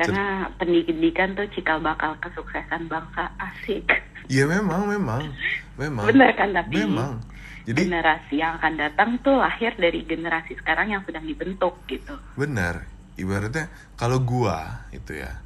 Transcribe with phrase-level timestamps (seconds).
[0.00, 3.84] Karena pendidikan tuh cikal bakal kesuksesan bangsa asik.
[4.32, 5.28] Iya memang, memang,
[5.76, 6.04] memang.
[6.08, 7.20] Bener kan tapi Memang.
[7.68, 12.16] Jadi generasi yang akan datang tuh lahir dari generasi sekarang yang sedang dibentuk gitu.
[12.34, 12.88] benar.
[13.20, 13.68] Ibaratnya
[14.00, 15.44] kalau gua itu ya,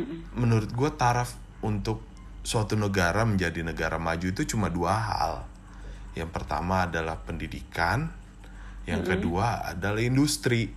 [0.00, 0.32] Mm-mm.
[0.32, 2.00] menurut gua taraf untuk
[2.40, 5.32] suatu negara menjadi negara maju itu cuma dua hal.
[6.16, 8.08] Yang pertama adalah pendidikan,
[8.88, 10.72] yang kedua adalah industri.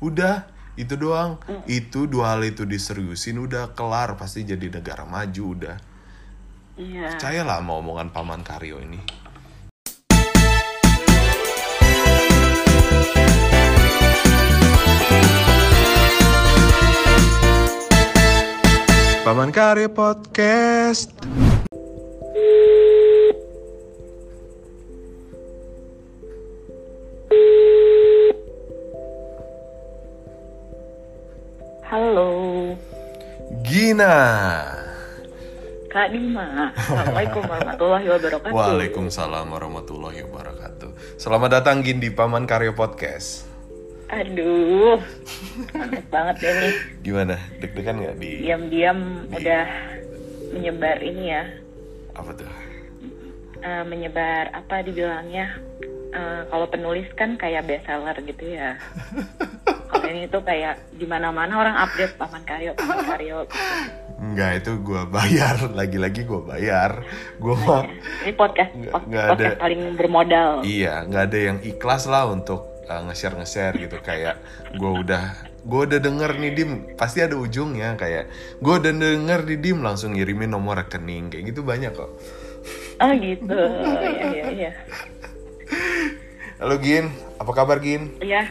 [0.00, 0.48] Udah
[0.78, 1.42] itu doang.
[1.66, 5.76] Itu dua hal itu diseriusin udah kelar pasti jadi negara maju udah.
[6.78, 7.18] Iya.
[7.18, 9.02] Percayalah sama omongan paman Karyo ini.
[19.26, 21.12] Paman Karyo Podcast.
[34.08, 34.24] Gina.
[35.92, 36.72] Kak Dima.
[36.72, 38.56] Assalamualaikum warahmatullahi wabarakatuh.
[38.56, 41.20] Waalaikumsalam warahmatullahi wabarakatuh.
[41.20, 43.44] Selamat datang Gin di Paman Karyo Podcast.
[44.08, 44.96] Aduh,
[45.76, 46.74] mantep banget deh nih.
[47.04, 47.36] Gimana?
[47.60, 49.64] Deg-degan nggak di Diam-diam udah
[50.56, 51.44] menyebar ini ya,
[52.16, 52.48] apa tuh?
[53.60, 55.52] eh, menyebar apa dibilangnya?
[56.16, 58.72] eh, kalau penulis kan kayak bestseller gitu ya.
[59.88, 63.44] Ini tuh kayak di mana-mana orang update paman karyo, paman karyo.
[63.44, 63.56] Gitu.
[64.18, 65.56] Enggak, itu gua bayar.
[65.70, 67.00] Lagi-lagi gua bayar.
[67.36, 67.82] Gua mah
[68.20, 69.60] Ini podcast Nggak- nggak podcast ada.
[69.60, 70.50] paling bermodal.
[70.62, 74.36] iya, nggak ada yang ikhlas lah untuk uh, nge-share nge-share gitu kayak
[74.74, 75.22] gua udah
[75.62, 78.26] gua udah denger nih dim pasti ada ujungnya kayak
[78.58, 82.08] gua udah denger di dim langsung ngirimin nomor rekening kayak gitu banyak kok
[82.98, 83.54] Oh gitu,
[84.02, 84.72] ya ya ya.
[86.58, 88.50] halo Gin apa kabar Gin Iya,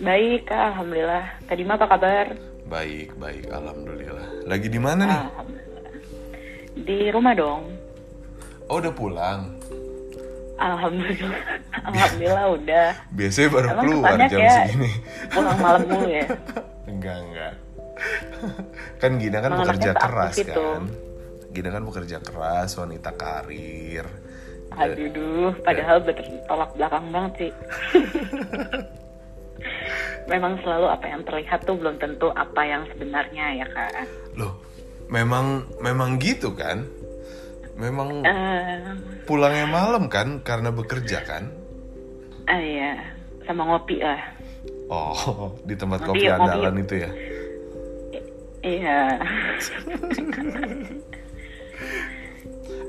[0.00, 1.24] baik Kak, alhamdulillah.
[1.44, 2.26] Tadi mah apa kabar?
[2.70, 5.22] baik baik alhamdulillah lagi di mana nih.
[6.86, 7.66] Di rumah dong.
[8.70, 9.58] oh udah pulang
[10.54, 11.40] Alhamdulillah,
[11.88, 12.88] alhamdulillah udah.
[13.10, 14.52] biasanya baru Emang keluar jam ya?
[14.54, 14.92] segini
[15.32, 16.24] Pulang malam mulu ya.
[16.92, 17.52] Enggak, enggak.
[19.02, 20.62] kan Gina kan Emang bekerja keras aktif itu.
[20.62, 20.82] kan.
[21.50, 24.06] Gina kan bekerja keras, wanita karir.
[24.70, 27.52] Aduh, duh, padahal bertolak belakang banget sih.
[30.26, 33.90] Memang selalu apa yang terlihat tuh belum tentu apa yang sebenarnya ya kak.
[34.34, 34.58] Loh,
[35.06, 36.82] memang memang gitu kan?
[37.74, 38.78] Memang Eh,
[39.24, 41.48] pulangnya malam kan karena bekerja kan?
[42.44, 42.98] ah iya,
[43.46, 44.18] sama ngopi lah.
[44.86, 47.10] Oh, di tempat Ngopi kopi yuk, ngopi andalan itu ya.
[48.60, 48.98] Iya.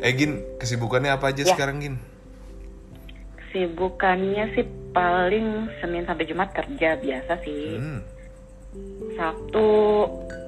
[0.01, 1.53] Eh Gin, kesibukannya apa aja Ya.
[1.53, 2.01] sekarang Gin?
[3.51, 7.75] Sibukannya sih paling Senin sampai Jumat kerja biasa sih.
[7.75, 8.01] Hmm.
[9.16, 9.67] Sabtu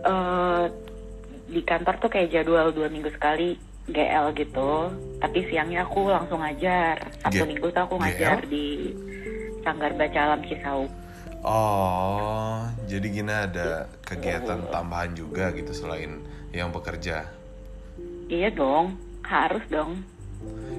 [0.04, 0.66] eh,
[1.52, 4.88] di kantor tuh kayak jadwal dua minggu sekali GL gitu.
[5.20, 7.04] Tapi siangnya aku langsung ngajar.
[7.20, 8.50] Sabtu G- minggu tuh aku ngajar GL?
[8.50, 8.68] di
[9.64, 10.92] Sanggar Baca Alam Cisauk.
[11.44, 16.24] Oh, jadi Gina ada kegiatan tambahan juga gitu selain
[16.56, 17.28] yang bekerja.
[18.32, 18.96] Iya dong,
[19.28, 20.08] harus dong.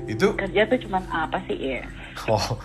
[0.09, 1.85] Itu Kerja tuh cuman apa sih ya?
[2.31, 2.57] Oh,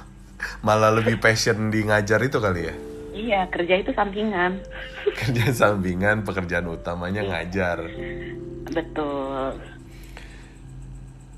[0.64, 2.76] malah lebih passion di ngajar itu kali ya?
[3.20, 4.64] Iya, kerja itu sampingan.
[5.20, 7.84] Kerjaan sampingan, pekerjaan utamanya ngajar.
[8.70, 9.60] Betul.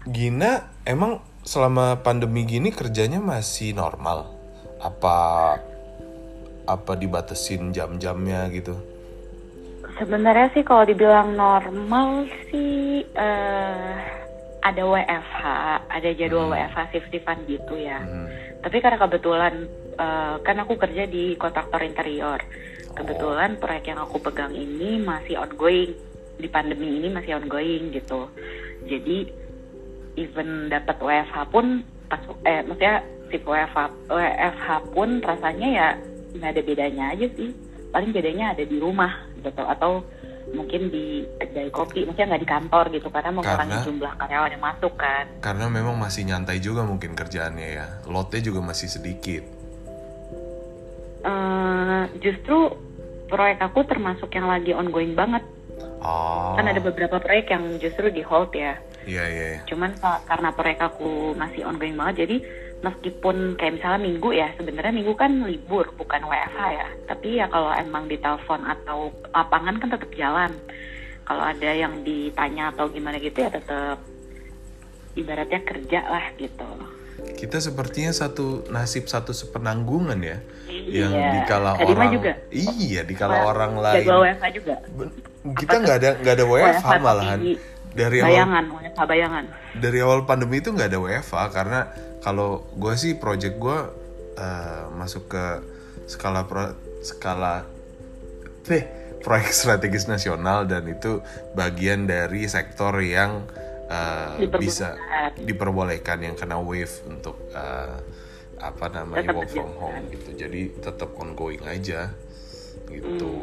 [0.05, 4.29] Gina, emang selama pandemi gini kerjanya masih normal?
[4.81, 5.57] Apa
[6.69, 8.77] apa dibatesin jam-jamnya gitu?
[9.97, 14.20] Sebenarnya sih kalau dibilang normal sih eh,
[14.61, 15.41] ada WFH,
[15.89, 17.97] ada jadwal WFH shift-shiftan gitu ya.
[17.97, 18.29] Hmm.
[18.61, 19.53] Tapi karena kebetulan
[19.97, 22.37] eh, kan aku kerja di kontraktor interior.
[22.93, 25.97] Kebetulan proyek yang aku pegang ini masih ongoing
[26.37, 28.29] di pandemi ini masih ongoing gitu.
[28.85, 29.29] Jadi
[30.19, 33.01] even dapat WFH pun pas eh maksudnya
[33.31, 35.87] si WFH WFH pun rasanya ya
[36.37, 37.49] nggak ada bedanya aja sih.
[37.91, 40.05] Paling bedanya ada di rumah gitu atau
[40.51, 44.63] mungkin di kedai kopi, maksudnya nggak di kantor gitu karena mengurangi Karena- jumlah karyawan yang
[44.63, 45.25] masuk kan.
[45.39, 47.87] Karena memang masih nyantai juga mungkin kerjaannya ya.
[48.07, 49.43] Lotnya juga masih sedikit.
[51.21, 52.73] eh justru
[53.29, 55.45] proyek aku termasuk yang lagi ongoing banget.
[56.01, 58.73] Oh, Kan ada beberapa proyek yang justru di hold ya.
[59.03, 59.45] Iya iya.
[59.51, 59.59] iya.
[59.65, 62.35] Cuman ka- karena proyek aku masih ongoing banget, jadi
[62.81, 66.87] meskipun kayak misalnya minggu ya, sebenarnya minggu kan libur, bukan WFH ya.
[67.05, 68.99] Tapi ya kalau emang ditelepon atau
[69.29, 70.51] lapangan kan tetap jalan.
[71.21, 74.01] Kalau ada yang ditanya atau gimana gitu ya tetap
[75.13, 76.65] ibaratnya kerja lah gitu.
[77.21, 81.05] kita sepertinya satu nasib satu sepenanggungan ya Iya.
[81.05, 82.31] yang dikala Kadima orang juga.
[82.49, 84.75] iya dikala orang Jago lain WFH juga.
[85.53, 87.39] Kita nggak ada nggak ada WFH malahan
[87.91, 89.43] dari awal Bayangan, WFH bayangan.
[89.75, 91.79] dari awal pandemi itu nggak ada WFA karena
[92.23, 93.77] kalau gue sih project gue
[94.39, 95.45] eh, masuk ke
[96.07, 96.71] skala pro,
[97.03, 97.67] skala
[98.63, 98.83] teh
[99.21, 101.19] proyek strategis nasional dan itu
[101.53, 103.43] bagian dari sektor yang
[103.91, 104.59] eh, Diperbolehkan.
[104.59, 104.89] bisa
[105.35, 107.97] diperbolehkan yang kena wave untuk eh,
[108.61, 112.13] apa namanya Tetap work from home gitu jadi tetap ongoing aja
[112.87, 113.41] gitu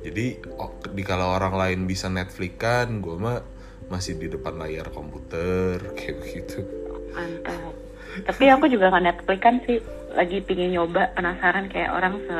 [0.00, 3.42] jadi oh, di kalau orang lain bisa Netflix kan gue mah
[3.88, 6.60] masih di depan layar komputer kayak begitu
[7.08, 7.72] Mantap.
[8.20, 9.78] Tapi aku juga nggak Netflix kan sih.
[10.10, 12.38] Lagi pingin nyoba, penasaran kayak orang se,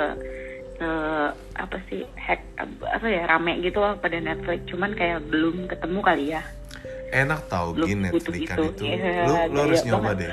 [0.75, 0.89] se
[1.55, 2.41] apa sih hack
[2.85, 4.67] apa ya rame gitu loh pada Netflix.
[4.67, 6.43] Cuman kayak belum ketemu kali ya.
[7.09, 8.71] enak tau gini Netflix kan itu.
[8.71, 10.21] itu Iya, lu lu harus nyoba banget.
[10.21, 10.31] deh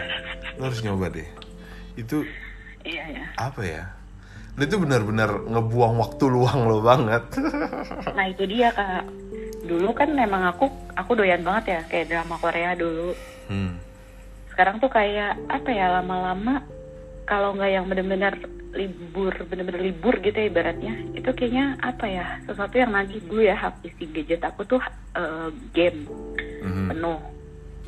[0.52, 1.28] lu harus nyoba deh
[1.96, 2.18] itu
[2.84, 3.26] Iya ya.
[3.40, 3.84] apa ya
[4.56, 7.24] lu itu benar-benar ngebuang waktu luang lo banget
[8.12, 9.04] Nah itu dia kak.
[9.62, 10.66] Dulu kan memang aku
[10.96, 13.12] aku doyan banget ya kayak drama Korea dulu.
[13.48, 13.74] hmm.
[14.48, 16.64] Sekarang tuh kayak apa ya lama-lama
[17.26, 18.34] kalau nggak yang bener-bener
[18.72, 23.56] libur bener-bener libur gitu ya ibaratnya itu kayaknya apa ya sesuatu yang nagih gue ya
[23.56, 24.84] habis di gadget aku tuh
[25.16, 26.04] eh, game
[26.60, 26.92] Mhm.
[26.92, 27.20] penuh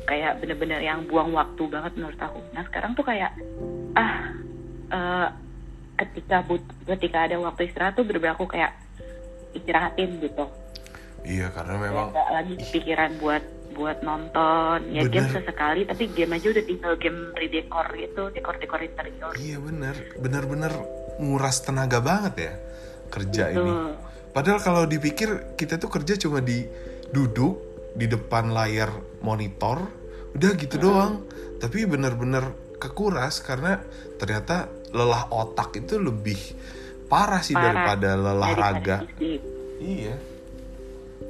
[0.04, 3.36] kayak bener-bener yang buang waktu banget menurut aku nah sekarang tuh kayak
[3.94, 4.32] ah
[4.88, 5.28] eh,
[5.98, 8.72] ketika but- ketika ada waktu istirahat tuh bener-bener aku kayak
[9.52, 10.46] istirahatin gitu.
[11.26, 13.42] Iya karena memang nggak lagi pikiran buat
[13.74, 14.94] buat nonton.
[14.94, 15.12] Ya Bener.
[15.12, 19.34] game sesekali tapi game aja udah tinggal game redekor gitu dekor dekor interior.
[19.34, 19.94] Iya bener.
[20.18, 20.72] Bener-bener
[21.18, 22.52] nguras tenaga banget ya
[23.10, 23.58] kerja ini.
[23.58, 23.92] Tuh.
[24.30, 26.62] Padahal kalau dipikir kita tuh kerja cuma di
[27.10, 27.58] duduk
[27.98, 28.92] di depan layar
[29.24, 29.90] monitor,
[30.36, 31.26] udah gitu doang.
[31.58, 33.82] Tapi bener-bener kekuras karena
[34.22, 36.38] ternyata lelah otak itu lebih
[37.06, 37.72] parah sih Parah.
[37.86, 38.96] daripada lelah Daripada raga.
[39.10, 39.40] fisik.
[39.78, 40.14] Iya.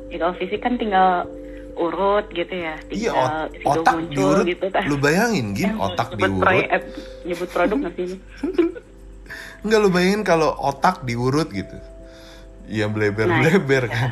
[0.08, 1.28] Ya, kalau fisik kan tinggal
[1.75, 4.44] urut gitu ya Iya, ot- otak muncul diurut.
[4.46, 6.43] gitu kan Lu bayangin gin Eh, otak nyebut diurut.
[6.43, 6.82] proyek- eh,
[7.25, 8.16] nyebut produk nggak sih ini
[9.61, 11.75] Enggak lu bayangin kalau otak diurut gitu.
[12.66, 14.11] Ya bleber-bleber Nah, kan.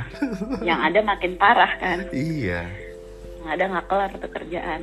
[0.60, 2.64] yang ada makin parah kan iya.
[3.36, 4.80] yang ada nggak kelar tuh kerjaan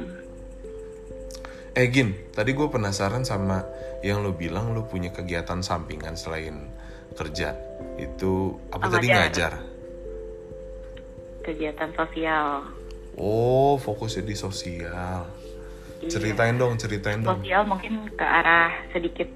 [1.73, 3.65] Eh Gin, tadi gue penasaran sama
[3.99, 6.69] yang lo bilang lo punya kegiatan sampingan selain
[7.11, 7.57] kerja.
[7.95, 9.53] Itu apa Oh, tadi ngajar.
[11.43, 12.63] kegiatan sosial
[13.13, 15.27] Oh, fokusnya di sosial.
[15.99, 16.07] Iya.
[16.09, 17.35] Ceritain dong, ceritain dong.
[17.37, 19.27] sosial mungkin ke arah sedikit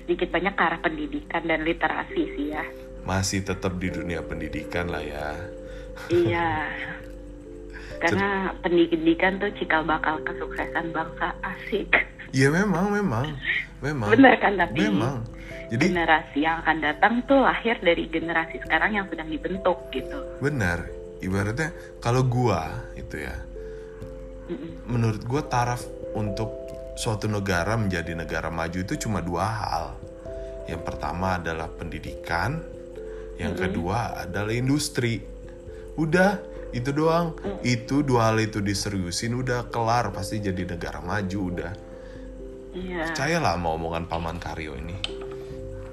[0.00, 2.64] sedikit banyak ke arah pendidikan dan literasi sih ya
[3.02, 5.28] Masih tetap di dunia pendidikan lah ya.
[6.08, 6.66] iya
[8.00, 11.88] karena pendidikan tuh cikal bakal kesuksesan bangsa asik
[12.34, 13.26] Iya memang, memang,
[13.80, 14.08] memang.
[14.12, 15.22] bener kan tapi Memang.
[15.66, 20.86] Jadi generasi yang akan datang tuh lahir dari generasi sekarang yang sedang dibentuk gitu benar.
[21.18, 23.34] Ibaratnya kalau gua itu ya,
[24.52, 24.84] Mm-mm.
[24.86, 25.82] menurut gua taraf
[26.14, 26.52] untuk
[26.94, 29.84] suatu negara menjadi negara maju itu cuma dua hal.
[30.70, 32.62] Yang pertama adalah pendidikan,
[33.38, 35.22] yang kedua adalah industri.
[35.96, 36.36] Udah,
[36.70, 37.34] itu doang.
[37.60, 41.72] Itu dua hal itu diseriusin udah kelar pasti jadi negara maju udah.
[42.72, 44.96] iya Percayalah sama omongan Paman Karyo ini.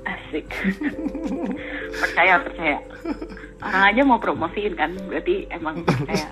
[0.03, 0.51] asik
[2.01, 2.75] percaya percaya
[3.57, 6.27] orang aja mau promosiin kan berarti emang percaya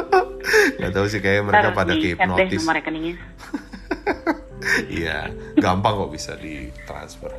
[0.76, 2.60] Gak tahu sih kayak mereka Ntar pada hipnotis.
[2.60, 3.16] nomor rekeningnya
[4.92, 7.32] Iya, gampang kok bisa ditransfer.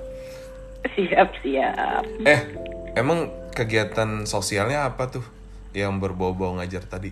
[0.89, 2.41] siap siap Eh,
[2.93, 5.25] emang kegiatan sosialnya apa tuh
[5.73, 7.11] yang berbau-bau ngajar tadi?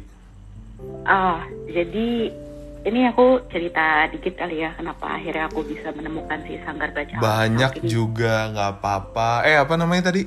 [1.05, 2.29] Ah, jadi
[2.81, 7.21] ini aku cerita dikit kali ya kenapa akhirnya aku bisa menemukan si sanggar baca alam
[7.21, 7.85] Banyak ini.
[7.85, 9.29] juga nggak apa-apa.
[9.45, 10.25] Eh, apa namanya tadi?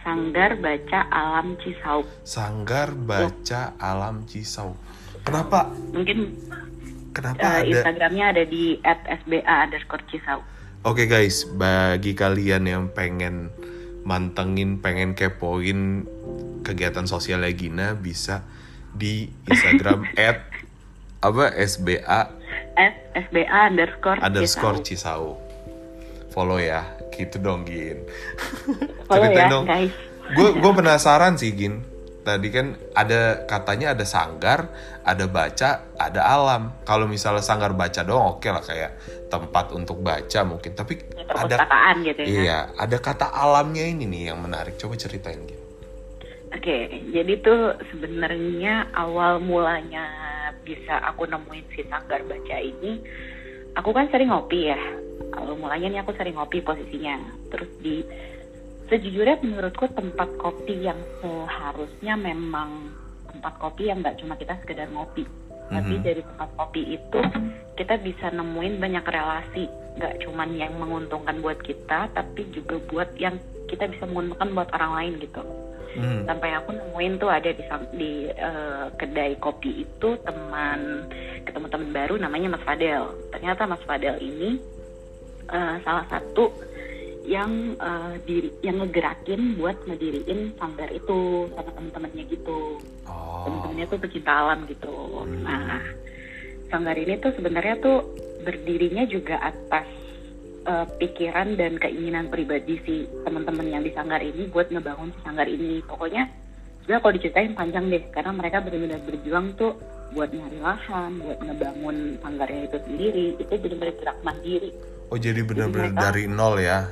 [0.00, 2.08] Sanggar baca alam Cisauk.
[2.24, 4.72] Sanggar Baca Alam Cisau.
[5.20, 5.68] Kenapa?
[5.92, 6.32] Mungkin
[7.12, 7.68] Kenapa eh, ada?
[7.68, 10.44] Instagramnya ada di @sba underscore Cisauk.
[10.80, 13.52] Oke guys, bagi kalian yang pengen
[14.04, 16.08] mantengin, pengen kepoin
[16.64, 18.44] kegiatan sosialnya Gina bisa
[18.94, 20.46] di Instagram at
[21.20, 22.32] apa sba
[22.78, 22.94] At
[23.28, 24.80] sba underscore underscore.
[24.80, 25.36] Cisau.
[26.30, 28.06] Follow ya, gitu dong Gin.
[29.10, 29.64] Follow Ceritain ya, dong.
[29.66, 29.94] guys.
[30.30, 31.89] Gue gue penasaran sih Gin.
[32.20, 34.68] Tadi kan ada katanya ada sanggar,
[35.02, 36.76] ada baca, ada alam.
[36.84, 38.92] Kalau misalnya sanggar baca doang oke lah kayak
[39.32, 40.76] tempat untuk baca mungkin.
[40.76, 41.00] Tapi
[41.30, 41.56] ada
[42.04, 42.28] gitu ya.
[42.28, 44.76] iya ada kata alamnya ini nih yang menarik.
[44.76, 45.60] Coba ceritain Gin.
[46.50, 50.10] Oke, jadi tuh sebenarnya awal mulanya
[50.66, 53.00] bisa aku nemuin si sanggar baca ini
[53.74, 54.80] aku kan sering ngopi ya
[55.30, 57.16] kalau mulanya nih aku sering ngopi posisinya
[57.50, 58.02] terus di
[58.90, 62.90] sejujurnya menurutku tempat kopi yang seharusnya memang
[63.30, 65.22] tempat kopi yang nggak cuma kita sekedar ngopi
[65.70, 66.02] tapi Mhm.
[66.02, 67.20] dari tempat kopi itu
[67.78, 69.64] kita bisa nemuin banyak relasi
[69.96, 73.38] nggak cuman yang menguntungkan buat kita tapi juga buat yang
[73.70, 75.42] kita bisa menguntungkan buat orang lain gitu
[75.90, 76.22] Hmm.
[76.22, 77.62] sampai aku nemuin tuh ada di
[77.98, 81.06] di eh, kedai kopi itu teman
[81.42, 84.58] ketemu teman baru namanya Mas Fadel ternyata Mas Fadel ini
[85.50, 86.50] eh, salah satu
[87.30, 92.82] yang eh, diri yang ngegerakin buat ngediriin sanggar itu sama teman-temannya gitu.
[93.06, 93.46] Oh.
[93.46, 95.22] teman-temannya tuh pecinta alam gitu.
[95.46, 95.78] Nah
[96.66, 98.02] sanggar ini tuh sebenarnya tuh
[98.42, 99.86] berdirinya juga atas
[100.66, 105.46] eh, pikiran dan keinginan pribadi si teman-teman yang di sanggar ini buat ngebangun si sanggar
[105.46, 105.86] ini.
[105.86, 106.26] Pokoknya
[106.82, 109.78] sebenarnya kalau diceritain panjang deh karena mereka benar-benar berjuang tuh
[110.10, 113.26] buat nyari lahan buat ngebangun sanggarnya itu sendiri.
[113.38, 114.74] Itu benar-benar gerak mandiri.
[115.10, 116.90] Oh jadi benar-benar dari nol ya?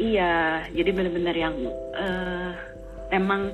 [0.00, 1.54] Iya, jadi benar-benar yang
[1.92, 2.50] eh,
[3.12, 3.52] emang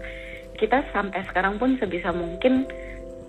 [0.55, 2.71] kita sampai sekarang pun sebisa mungkin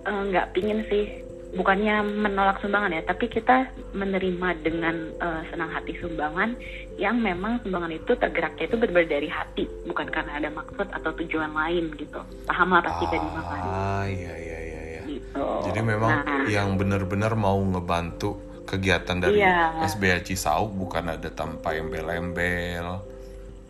[0.06, 1.26] eh, nggak pingin sih,
[1.58, 6.54] bukannya menolak sumbangan ya, tapi kita menerima dengan eh, senang hati sumbangan
[6.94, 11.50] yang memang sumbangan itu tergeraknya itu benar-benar dari hati, bukan karena ada maksud atau tujuan
[11.50, 12.22] lain gitu.
[12.46, 14.80] Paham lah pasti tadi makan Ah iya iya iya.
[14.94, 15.02] iya.
[15.10, 15.46] gitu.
[15.66, 19.80] Jadi memang Nah, yang benar-benar mau ngebantu kegiatan dari Iya.
[19.82, 23.00] SBA Cisauk bukan ada tanpa embel-embel.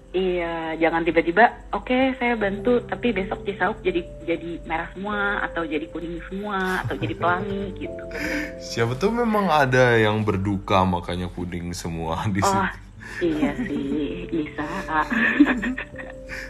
[0.09, 5.85] Iya, jangan tiba-tiba, oke saya bantu, tapi besok Cisauk jadi jadi merah semua, atau jadi
[5.87, 8.03] kuning semua, atau jadi pelangi gitu.
[8.59, 13.37] Siapa tuh memang ada yang berduka makanya kuning semua di Oh, situ.
[13.37, 14.65] iya sih, bisa.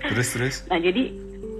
[0.06, 0.56] Terus terus.
[0.70, 1.10] Nah jadi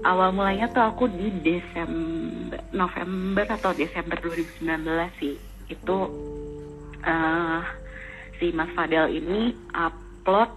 [0.01, 4.79] awal mulanya tuh aku di Desember, November atau Desember 2019
[5.19, 5.35] sih,
[5.67, 5.97] itu
[7.03, 7.61] eh
[8.39, 10.49] si Mas Fadel ini upload,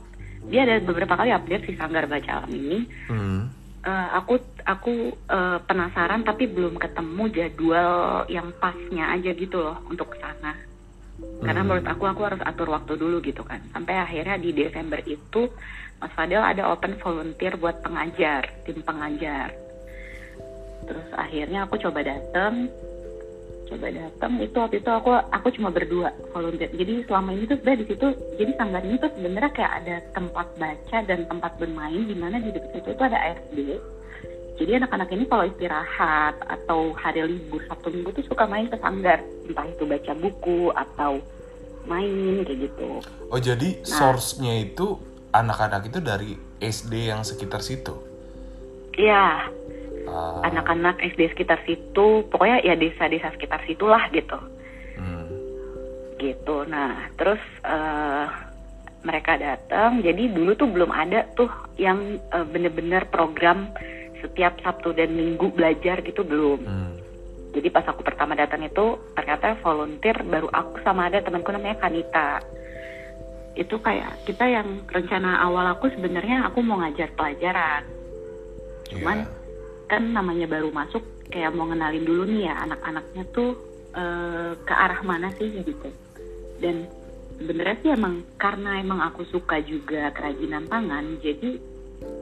[0.48, 2.78] dia ada beberapa kali update si Sanggar Baca Alam ini.
[3.10, 3.50] Hmm.
[3.82, 10.14] Eh, aku aku eh, penasaran tapi belum ketemu jadwal yang pasnya aja gitu loh untuk
[10.14, 10.54] ke sana.
[11.42, 11.68] Karena Hmm.
[11.70, 13.58] menurut aku aku harus atur waktu dulu gitu kan.
[13.74, 15.50] Sampai akhirnya di Desember itu
[15.98, 19.54] Mas Fadel ada open volunteer buat pengajar, tim pengajar.
[20.82, 22.66] Terus akhirnya aku coba datang,
[23.72, 26.68] coba datang itu waktu itu aku aku cuma berdua volunteer.
[26.76, 30.46] Jadi selama ini tuh sebenarnya di situ jadi sanggar ini tuh sebenarnya kayak ada tempat
[30.60, 33.58] baca dan tempat bermain di mana di dekat situ itu ada ASD.
[34.60, 39.24] Jadi anak-anak ini kalau istirahat atau hari libur Sabtu Minggu tuh suka main ke sanggar,
[39.48, 41.18] entah itu baca buku atau
[41.88, 43.00] main kayak gitu.
[43.32, 45.00] Oh jadi source-nya itu
[45.32, 47.96] anak-anak itu dari SD yang sekitar situ.
[48.92, 49.48] Iya,
[50.02, 54.38] Ah, anak-anak SD sekitar situ, pokoknya ya desa-desa sekitar situlah gitu.
[54.98, 55.26] hmm.
[56.18, 56.66] gitu.
[56.66, 58.26] Nah, terus eh,
[59.06, 60.02] mereka datang.
[60.02, 63.70] Jadi dulu tuh belum ada tuh yang eh, bener-bener program
[64.18, 66.60] setiap Sabtu dan Minggu belajar gitu belum.
[66.66, 66.94] Hmm.
[67.52, 72.40] Jadi pas aku pertama datang itu ternyata volunteer baru aku sama ada temanku namanya Kanita.
[73.54, 77.84] Itu kayak kita yang rencana awal aku sebenarnya aku mau ngajar pelajaran.
[78.88, 79.41] Cuman Iya.
[79.92, 83.52] Kan namanya baru masuk kayak mau ngenalin dulu nih ya anak-anaknya tuh
[83.92, 85.92] eh, ke arah mana sih gitu
[86.64, 86.88] dan
[87.36, 91.60] sebenarnya sih emang karena emang aku suka juga kerajinan tangan jadi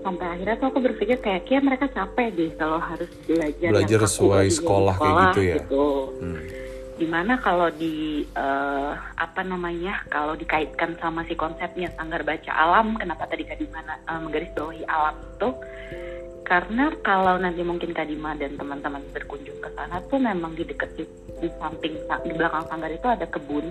[0.03, 4.47] sampai akhirnya tuh aku berpikir kayak kayak mereka capek deh kalau harus belajar Belajar sesuai
[4.51, 5.57] di sekolah kayak gitu ya?
[5.63, 5.87] gitu.
[6.19, 6.43] Hmm.
[7.01, 12.99] di mana kalau di eh, apa namanya kalau dikaitkan sama si konsepnya sanggar baca alam
[12.99, 15.49] kenapa tadi Kadima eh, menggarisbawahi alam itu
[16.45, 21.05] karena kalau nanti mungkin Kadima dan teman-teman berkunjung ke sana tuh memang di dekat di,
[21.39, 21.95] di samping
[22.27, 23.67] di belakang sanggar itu ada kebun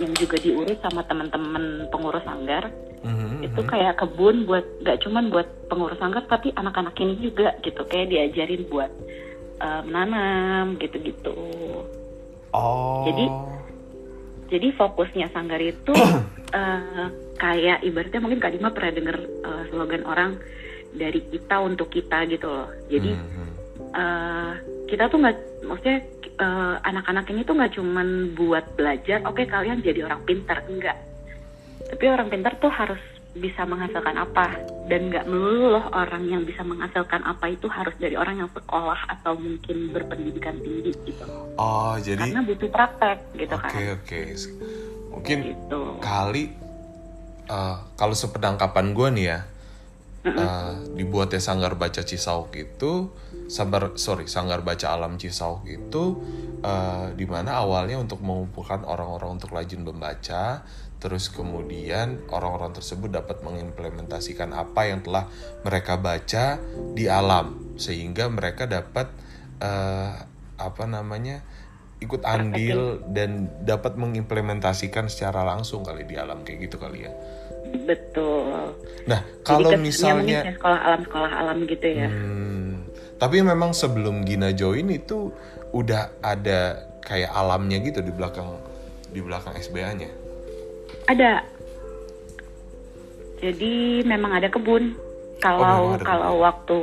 [0.00, 2.70] yang juga diurus sama teman-teman pengurus sanggar
[3.02, 3.66] Mhm, itu mhm.
[3.66, 8.62] kayak kebun buat gak cuman buat pengurus sanggar tapi anak-anak ini juga gitu kayak diajarin
[8.70, 8.94] buat
[9.58, 11.34] eh, menanam gitu-gitu
[12.52, 13.08] Oh.
[13.08, 13.24] Jadi,
[14.52, 15.96] jadi fokusnya sanggar itu
[16.60, 17.06] eh,
[17.40, 20.30] kayak ibaratnya mungkin Kak Dima pernah dengar eh, slogan orang
[20.92, 22.68] dari kita untuk kita gitu loh.
[22.88, 23.48] Jadi Mhm.
[23.92, 24.52] eh,
[24.88, 25.98] kita tuh nggak, maksudnya
[26.32, 29.20] eh, anak-anak ini tuh nggak cuman buat belajar.
[29.28, 30.96] Oke kalian jadi orang pintar enggak?
[31.92, 33.00] Tapi orang pintar tuh harus
[33.32, 34.60] bisa menghasilkan apa
[34.92, 39.08] dan nggak melulu loh orang yang bisa menghasilkan apa itu harus dari orang yang sekolah
[39.08, 41.24] atau mungkin berpendidikan tinggi gitu
[41.56, 44.20] Oh, jadi karena butuh praktek gitu Oke, kan oke.
[45.16, 46.52] Mungkin gitu kali
[47.48, 49.38] eh, kalau sepenangkapan gue nih ya
[50.26, 53.10] eh, dibuatnya sanggar baca Cisauk itu
[53.50, 56.22] sabar sorry sanggar baca alam Cisauk itu
[56.64, 60.64] uh, di mana awalnya untuk mengumpulkan orang-orang untuk rajin membaca
[61.02, 65.26] terus kemudian orang-orang tersebut dapat mengimplementasikan apa yang telah
[65.66, 66.62] mereka baca
[66.94, 69.10] di alam sehingga mereka dapat
[69.58, 70.14] uh,
[70.56, 71.42] apa namanya
[71.98, 77.12] ikut andil dan dapat mengimplementasikan secara langsung kali di alam kayak gitu kali ya
[77.84, 78.76] betul
[79.08, 82.86] nah kalau misalnya sekolah alam sekolah alam gitu ya hmm,
[83.18, 85.32] tapi memang sebelum Gina join itu
[85.72, 88.60] udah ada kayak alamnya gitu di belakang
[89.10, 90.22] di belakang SBA-nya
[91.06, 91.42] ada.
[93.42, 94.94] Jadi memang ada kebun.
[95.42, 96.46] Kalau oh, ada kalau kebun.
[96.46, 96.78] waktu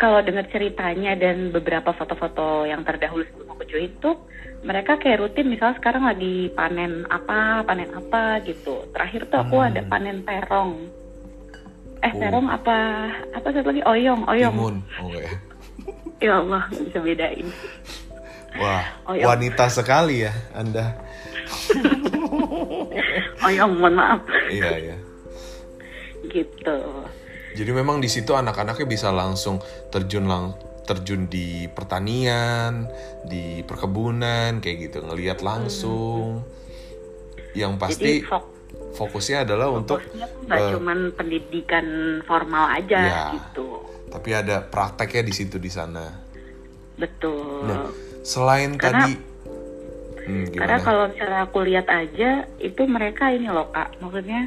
[0.00, 4.16] kalau dengar ceritanya dan beberapa foto-foto yang terdahulu sebelum aku join tuh
[4.62, 9.68] mereka kayak rutin misal sekarang lagi panen apa panen apa gitu terakhir tuh aku hmm.
[9.74, 10.72] ada panen terong
[12.02, 12.18] eh oh.
[12.18, 12.78] terong apa
[13.34, 14.76] apa satu lagi oyong oyong Imun.
[15.02, 15.30] Oh, ya.
[16.22, 17.46] ya Allah bisa bedain
[18.54, 19.26] wah oyong.
[19.26, 20.94] wanita sekali ya anda
[23.52, 24.96] ya mohon maaf iya iya
[26.30, 26.78] gitu
[27.52, 29.58] jadi memang di situ anak-anaknya bisa langsung
[29.90, 32.90] terjun lang terjun di pertanian
[33.22, 36.42] di perkebunan kayak gitu ngelihat langsung.
[36.42, 36.60] Hmm.
[37.52, 38.32] yang pasti Jadi,
[38.96, 39.98] fokusnya adalah fokusnya untuk
[40.48, 41.86] nggak uh, cuman pendidikan
[42.24, 43.84] formal aja ya, gitu.
[44.08, 46.16] Tapi ada prakteknya di situ di sana.
[46.96, 47.68] Betul.
[47.68, 47.92] Nah,
[48.24, 49.32] selain Karena, tadi
[50.22, 54.46] Hmm, Karena kalau misalnya aku lihat aja itu mereka ini loh kak, maksudnya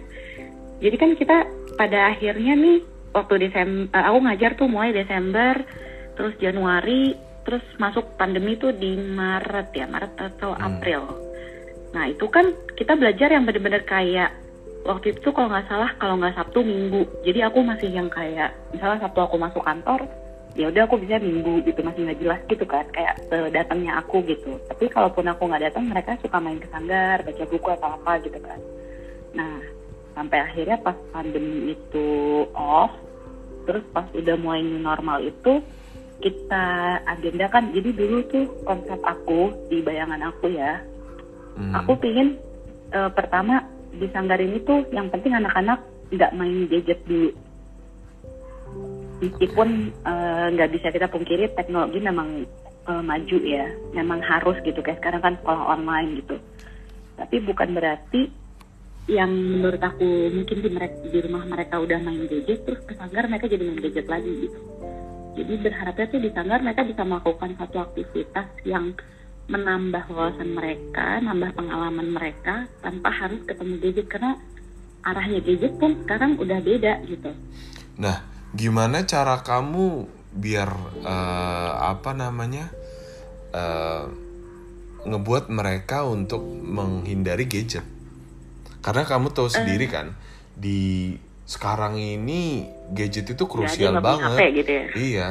[0.80, 1.38] jadi kan kita
[1.76, 2.80] pada akhirnya nih
[3.12, 5.68] waktu Desember eh, aku ngajar tuh mulai Desember
[6.16, 7.14] terus Januari
[7.46, 10.66] terus masuk pandemi tuh di Maret ya Maret atau hmm.
[10.66, 11.02] April.
[11.94, 14.34] Nah itu kan kita belajar yang bener-bener kayak
[14.84, 17.06] waktu itu kalau nggak salah kalau nggak Sabtu Minggu.
[17.22, 20.10] Jadi aku masih yang kayak misalnya Sabtu aku masuk kantor,
[20.56, 24.24] ya udah aku bisa minggu gitu masih nggak jelas gitu kan kayak uh, datangnya aku
[24.24, 28.12] gitu tapi kalaupun aku nggak datang mereka suka main ke sanggar baca buku atau apa
[28.24, 28.60] gitu kan
[29.36, 29.60] nah
[30.16, 32.08] sampai akhirnya pas pandemi itu
[32.56, 32.96] off
[33.68, 35.60] terus pas udah mulai normal itu
[36.24, 36.66] kita
[37.06, 40.80] agenda kan jadi dulu tuh konsep aku di bayangan aku ya
[41.60, 41.74] hmm.
[41.76, 42.40] aku pingin
[42.96, 45.80] uh, pertama di sanggar ini tuh yang penting anak-anak
[46.12, 47.32] nggak main gadget dulu.
[49.24, 52.44] Meskipun eh, nggak uh, bisa kita pungkiri teknologi memang
[52.86, 54.84] uh, maju ya memang harus gitu.
[54.84, 56.36] Kayak sekarang kan sekolah online gitu.
[57.16, 58.28] Tapi bukan berarti
[59.08, 63.30] yang menurut aku mungkin di mereka di rumah mereka udah main gadget terus ke sanggar
[63.30, 64.58] mereka jadi main gadget lagi gitu
[65.36, 68.96] jadi berharapnya sih di sanggar mereka bisa melakukan satu aktivitas yang
[69.46, 74.08] menambah wawasan mereka, nambah pengalaman mereka tanpa harus ketemu gadget.
[74.10, 74.32] Karena
[75.06, 77.30] arahnya gadget pun sekarang udah beda gitu.
[78.00, 80.72] Nah, gimana cara kamu biar
[81.06, 82.72] uh, apa namanya
[83.54, 84.10] uh,
[85.06, 87.86] ngebuat mereka untuk menghindari gadget?
[88.82, 90.16] Karena kamu tahu sendiri kan
[90.56, 91.14] di
[91.46, 94.86] sekarang ini gadget itu krusial banget gitu ya?
[94.98, 95.30] iya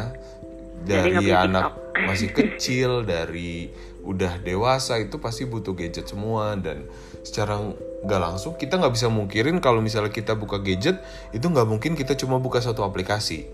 [0.86, 1.74] dari anak
[2.08, 3.70] masih kecil dari
[4.04, 6.86] udah dewasa itu pasti butuh gadget semua dan
[7.24, 7.56] secara
[8.04, 11.00] nggak langsung kita nggak bisa mungkirin kalau misalnya kita buka gadget
[11.32, 13.48] itu nggak mungkin kita cuma buka satu aplikasi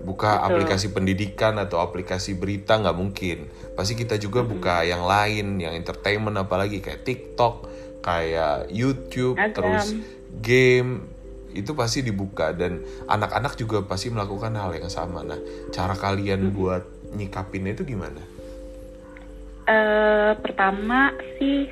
[0.00, 0.46] buka Betul.
[0.48, 4.50] aplikasi pendidikan atau aplikasi berita nggak mungkin pasti kita juga hmm.
[4.56, 7.68] buka yang lain yang entertainment apalagi kayak TikTok
[8.00, 9.54] kayak YouTube Agam.
[9.54, 9.86] terus
[10.40, 11.15] game
[11.56, 15.40] itu pasti dibuka dan anak-anak juga pasti melakukan hal yang sama nah
[15.72, 16.54] cara kalian hmm.
[16.54, 16.82] buat
[17.16, 18.22] nyikapinnya itu gimana?
[19.66, 21.66] Uh, pertama sih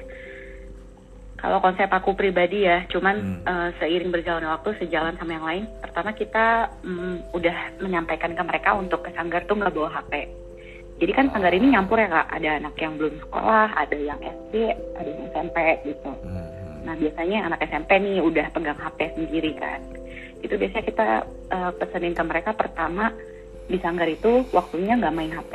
[1.45, 3.41] kalau konsep aku pribadi ya, cuman hmm.
[3.45, 5.65] uh, seiring berjalannya waktu sejalan sama yang lain.
[5.85, 10.25] Pertama kita um, udah menyampaikan ke mereka untuk ke sanggar tuh nggak bawa HP.
[11.05, 14.55] Jadi kan sanggar ini nyampur ya kak, ada anak yang belum sekolah, ada yang SD,
[14.97, 16.11] ada yang SMP gitu.
[16.25, 16.54] Hmm.
[16.85, 19.81] Nah biasanya anak SMP nih udah pegang HP sendiri kan.
[20.45, 21.09] Itu biasanya kita
[21.51, 23.11] uh, pesenin ke mereka pertama
[23.65, 25.53] di sanggar itu waktunya nggak main HP.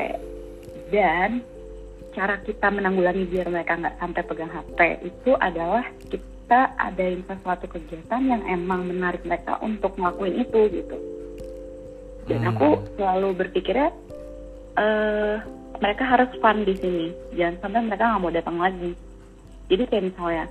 [0.90, 1.30] Dan
[2.18, 8.22] cara kita menanggulangi biar mereka nggak sampai pegang HP itu adalah kita adain sesuatu kegiatan
[8.26, 10.98] yang emang menarik mereka untuk ngelakuin itu gitu.
[12.26, 12.50] Dan hmm.
[12.54, 13.94] aku selalu berpikirnya
[14.78, 15.38] uh,
[15.80, 18.92] mereka harus fun di sini, jangan sampai mereka nggak mau datang lagi.
[19.70, 20.46] Jadi kayak misalnya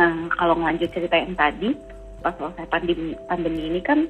[0.00, 1.76] uh, kalau ngelanjut cerita yang tadi
[2.20, 4.08] pas selesai pandemi pandemi ini kan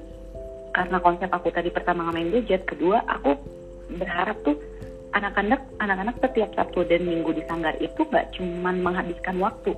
[0.71, 3.35] karena konsep aku tadi pertama main gadget, kedua aku
[3.99, 4.55] berharap tuh
[5.11, 9.75] anak-anak anak-anak setiap Sabtu dan Minggu di Sanggar itu nggak cuman menghabiskan waktu.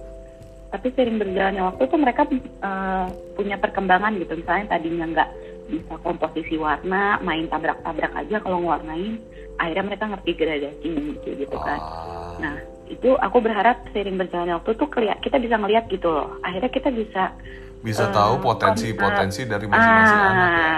[0.72, 2.24] Tapi sering berjalannya waktu tuh mereka
[2.64, 4.36] uh, punya perkembangan gitu.
[4.36, 5.30] Misalnya tadinya nggak
[5.72, 9.16] bisa komposisi warna main tabrak-tabrak aja kalau ngewarnain
[9.56, 10.92] akhirnya mereka ngerti gradasi
[11.24, 11.80] gitu kan.
[11.80, 12.36] Ah.
[12.40, 12.56] Nah,
[12.92, 16.36] itu aku berharap seiring berjalannya waktu tuh keliat, kita bisa ngeliat gitu loh.
[16.44, 17.32] Akhirnya kita bisa
[17.80, 20.74] Bisa eh, tahu kon- potensi-potensi dari masing-masing ah, anak ya.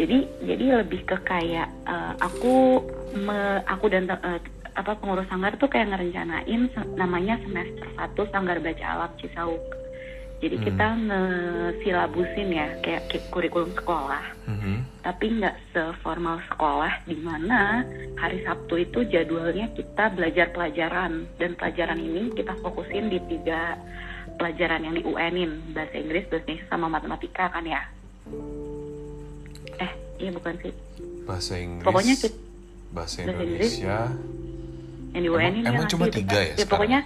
[0.00, 2.80] Jadi jadi lebih ke kayak eh, aku
[3.18, 4.40] me- aku dan eh,
[4.78, 9.58] apa pengurus sanggar tuh kayak ngerencanain namanya semester 1 Sanggar Baca Alam Cisauk.
[10.40, 10.64] Jadi Hmm.
[10.64, 14.74] kita ngesilabusin ya kayak kurikulum sekolah Mhm.
[14.98, 17.84] tapi nggak seformal sekolah di mana
[18.16, 23.76] hari Sabtu itu jadwalnya kita belajar pelajaran dan pelajaran ini kita fokusin di tiga
[24.34, 27.82] pelajaran yang di UN-in bahasa Inggris, bahasa Indonesia sama matematika kan ya
[29.78, 30.72] eh iya bukan sih
[31.22, 31.84] Bahasa Inggris.
[31.84, 32.40] Pokoknya kita-
[32.90, 33.72] bahasa bahasa Inggris.
[33.76, 33.98] Indonesia.
[35.10, 37.00] yang di Emang- UN ini emang cuma tiga ya ya pokoknya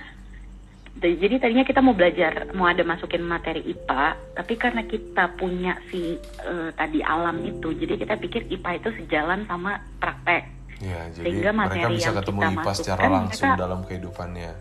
[1.02, 4.04] jadi tadinya kita mau belajar mau ada masukin materi IPA
[4.38, 9.42] tapi karena kita punya si eh, tadi alam itu jadi kita pikir IPA itu sejalan
[9.50, 13.46] sama praktek Ya, jadi Sehingga mereka materi bisa yang ketemu kita IPA secara masukkan, langsung
[13.48, 14.52] mereka- dalam kehidupannya.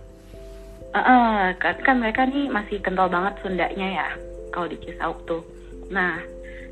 [0.94, 4.08] Eh, eh, kan, kan mereka nih masih kental banget Sundanya ya
[4.54, 5.42] kalau di Cisauk tuh.
[5.90, 6.22] Nah,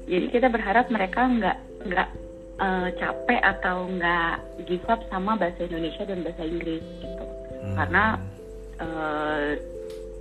[0.06, 1.58] jadi kita berharap mereka nggak
[1.90, 2.10] nggak
[2.62, 4.34] eh, capek atau nggak
[4.70, 7.26] give up sama bahasa Indonesia dan bahasa Inggris gitu.
[7.66, 7.76] Hmm.
[7.82, 8.04] Karena
[8.82, 9.52] eh,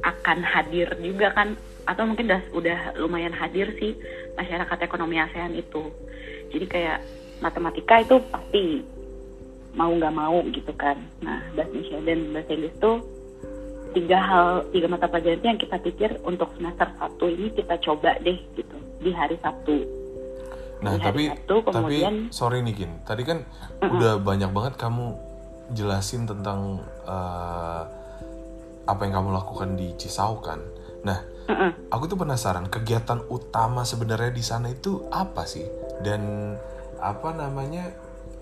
[0.01, 3.97] akan hadir juga kan atau mungkin udah udah lumayan hadir sih
[4.37, 5.91] masyarakat ekonomi ASEAN itu.
[6.53, 6.99] Jadi kayak
[7.41, 8.85] matematika itu pasti
[9.73, 10.99] mau nggak mau gitu kan.
[11.23, 12.97] Nah, bahasa Indonesia dan bahasa Inggris tuh
[13.91, 18.15] tiga hal tiga mata pelajaran itu yang kita pikir untuk semester satu ini kita coba
[18.23, 19.83] deh gitu di hari Sabtu.
[20.81, 23.45] Nah, Di hari tapi Sabtu, tapi kemudian- sorry nih Kin, tadi kan
[23.83, 25.13] udah banyak banget kamu
[25.75, 27.83] jelasin tentang eh,
[28.85, 30.61] apa yang kamu lakukan di Cisau kan.
[31.01, 31.89] Nah, Mm-mm.
[31.89, 35.65] aku tuh penasaran kegiatan utama sebenarnya di sana itu apa sih?
[36.01, 36.55] Dan
[36.97, 37.91] apa namanya?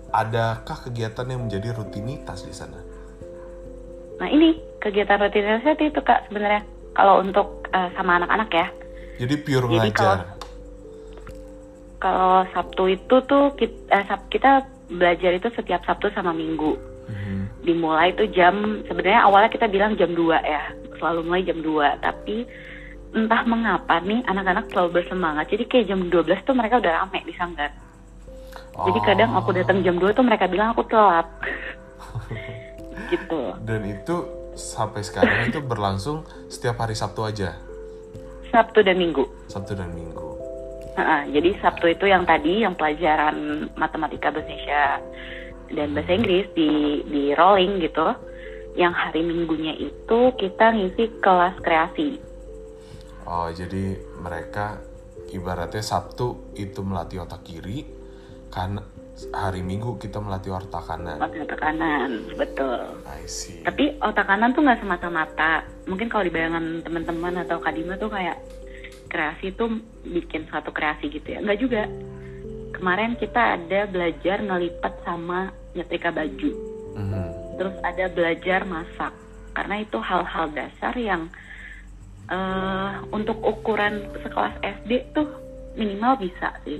[0.09, 2.81] Adakah kegiatan yang menjadi rutinitas di sana?
[4.17, 8.67] Nah ini kegiatan rutinitasnya itu kak sebenarnya kalau untuk eh, sama anak-anak ya.
[9.21, 9.93] Jadi pure Jadi ngajar.
[9.93, 10.37] kalau-
[11.99, 13.99] Kalau Sabtu itu tuh kita,
[14.31, 14.51] kita
[14.87, 16.79] belajar itu setiap Sabtu sama Minggu.
[17.05, 17.38] Mhm.
[17.63, 20.63] Dimulai tuh jam sebenarnya awalnya kita bilang jam 2 ya
[20.99, 22.47] selalu mulai jam 2 tapi
[23.09, 25.49] entah mengapa nih anak-anak selalu bersemangat.
[25.49, 27.73] Jadi kayak jam 12 tuh mereka udah rame di sanggar.
[28.79, 31.27] Jadi kadang aku datang jam 2 tuh mereka bilang aku telat.
[33.09, 33.41] Gitu.
[33.65, 34.15] Dan itu
[34.53, 37.57] sampai sekarang itu berlangsung setiap hari Sabtu aja,
[38.49, 39.25] Sabtu dan Minggu.
[39.49, 40.29] Sabtu dan Minggu.
[40.97, 44.83] Heeh, jadi Sabtu itu yang tadi yang pelajaran matematika bahasa Indonesia
[45.73, 48.13] dan bahasa Inggris di di rolling gitu.
[48.77, 52.21] Yang hari Minggunya itu kita ngisi kelas kreasi.
[53.27, 54.79] Oh, jadi mereka
[55.33, 57.85] ibaratnya Sabtu itu melatih otak kiri,
[58.49, 58.79] kan
[59.35, 61.19] hari Minggu kita melatih otak kanan.
[61.19, 62.79] otak kanan, betul.
[63.03, 63.61] I see.
[63.67, 65.67] Tapi otak kanan tuh nggak semata-mata.
[65.85, 68.39] Mungkin kalau di bayangan teman-teman atau Kadima tuh kayak
[69.09, 71.43] kreasi tuh bikin satu kreasi gitu ya.
[71.43, 71.83] Nggak juga.
[72.75, 76.51] Kemarin kita ada belajar ngelipat sama nyetrika baju.
[76.95, 77.23] Mhm.
[77.57, 79.13] Terus ada belajar masak.
[79.53, 81.27] Karena itu hal-hal dasar yang
[82.29, 85.27] eh untuk ukuran sekelas SD tuh
[85.73, 86.77] minimal bisa sih.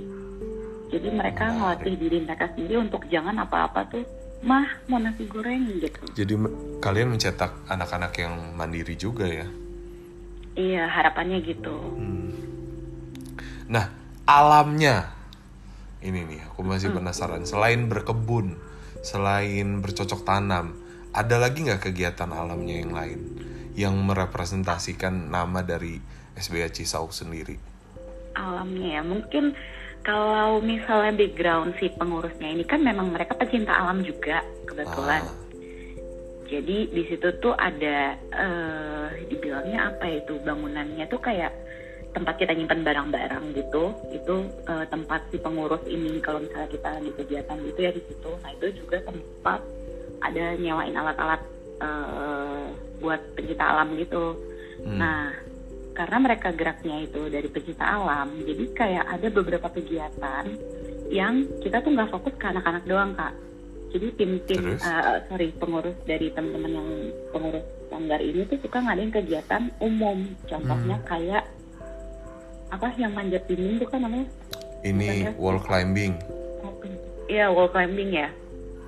[0.90, 4.02] Jadi mereka ngelatih diri mereka sendiri untuk jangan apa-apa tuh
[4.40, 6.00] mah mau nasi goreng gitu.
[6.16, 6.34] Jadi
[6.80, 9.46] kalian mencetak anak-anak yang mandiri juga ya.
[10.58, 11.76] Iya harapannya gitu.
[11.94, 12.30] Hmm.
[13.70, 13.86] Nah,
[14.26, 15.19] alamnya
[16.00, 17.44] ini nih aku masih penasaran.
[17.44, 18.56] Selain berkebun,
[19.04, 20.76] selain bercocok tanam,
[21.12, 23.20] ada lagi nggak kegiatan alamnya yang lain
[23.74, 26.00] yang merepresentasikan nama dari
[26.36, 27.56] SBA Cisauk sendiri?
[28.34, 29.52] Alamnya ya mungkin
[30.00, 35.22] kalau misalnya background si pengurusnya ini kan memang mereka pecinta alam juga kebetulan.
[35.24, 35.38] Ah,
[36.50, 41.54] Jadi di situ tuh ada eh dibilangnya apa ya itu bangunannya tuh kayak
[42.10, 43.94] tempat kita nyimpan barang-barang gitu.
[44.10, 44.34] Itu
[44.66, 48.30] eh, tempat si pengurus ini kalau misalnya kita lagi kegiatan gitu ya di situ.
[48.42, 49.60] Nah itu juga tempat
[50.20, 51.42] ada nyewain alat-alat
[51.80, 52.64] eh,
[53.00, 54.36] buat pencinta alam gitu.
[54.84, 54.98] hmm.
[54.98, 55.32] Nah
[55.90, 60.44] karena mereka geraknya itu dari pencinta alam, jadi kayak ada beberapa kegiatan
[61.10, 63.34] yang kita tuh nggak fokus ke anak-anak doang kak.
[63.90, 66.88] Jadi tim-tim, eh, sorry pengurus dari teman-teman yang
[67.34, 70.30] pengurus sanggar ini tuh suka ngadain kegiatan umum.
[70.46, 71.06] Contohnya Hmm.
[71.10, 71.44] kayak
[72.70, 74.26] apa yang manjat dinding tuh kan namanya?
[74.80, 75.30] ini bukan ya?
[75.36, 76.12] wall climbing.
[77.26, 78.28] Iya wall climbing ya.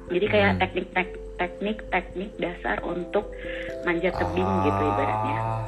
[0.08, 0.60] Jadi kayak Hmm.
[0.60, 0.86] teknik
[1.36, 3.28] teknik teknik dasar untuk
[3.82, 5.36] manjat tebing gitu ibaratnya.
[5.38, 5.66] Ah,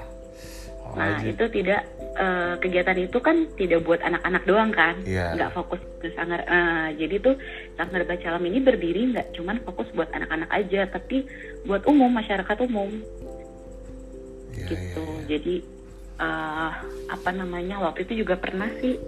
[0.94, 1.83] Nah jadi- itu tidak
[2.14, 5.35] eh, kegiatan itu kan tidak buat anak-anak doang kan, Iya.
[5.35, 6.40] nggak fokus ke sanggar.
[6.40, 7.35] eh, jadi tuh
[7.74, 11.27] sanggar baca alam ini berdiri nggak cuman fokus buat anak-anak aja, tapi
[11.64, 12.87] buat umum masyarakat umum
[14.55, 15.03] Iya, gitu.
[15.03, 15.27] iya, iya.
[15.27, 15.55] Jadi
[16.18, 16.70] eh,
[17.11, 18.98] apa namanya waktu itu juga pernah sih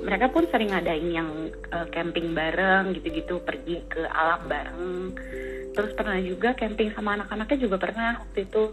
[0.00, 5.12] mereka pun sering ngadain yang eh, camping bareng gitu-gitu pergi ke alam bareng.
[5.70, 8.72] Terus pernah juga camping sama anak-anaknya juga pernah waktu itu.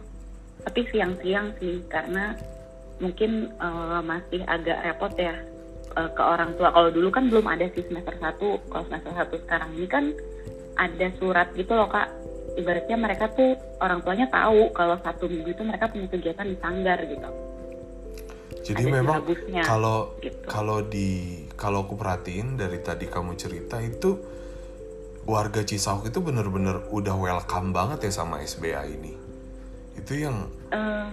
[0.63, 2.35] Tapi siang-siang sih karena
[3.03, 5.35] mungkin eh, masih agak repot ya
[5.95, 6.71] eh, ke orang tua.
[6.71, 8.39] Kalau dulu kan belum ada sih semester 1.
[8.71, 10.05] Kalau semester 1 sekarang ini kan
[10.77, 12.07] ada surat gitu loh kak
[12.57, 17.01] ibaratnya mereka tuh orang tuanya tahu kalau satu minggu itu mereka punya kegiatan di sanggar
[17.05, 17.29] gitu
[18.67, 19.23] Jadi ada memang
[19.63, 20.43] kalau gitu.
[20.43, 24.19] kalau di kalau aku perhatiin dari tadi kamu cerita itu
[25.23, 29.15] warga Cisauk itu bener-bener udah welcome banget ya sama SBA ini.
[29.95, 31.07] Itu yang Eh,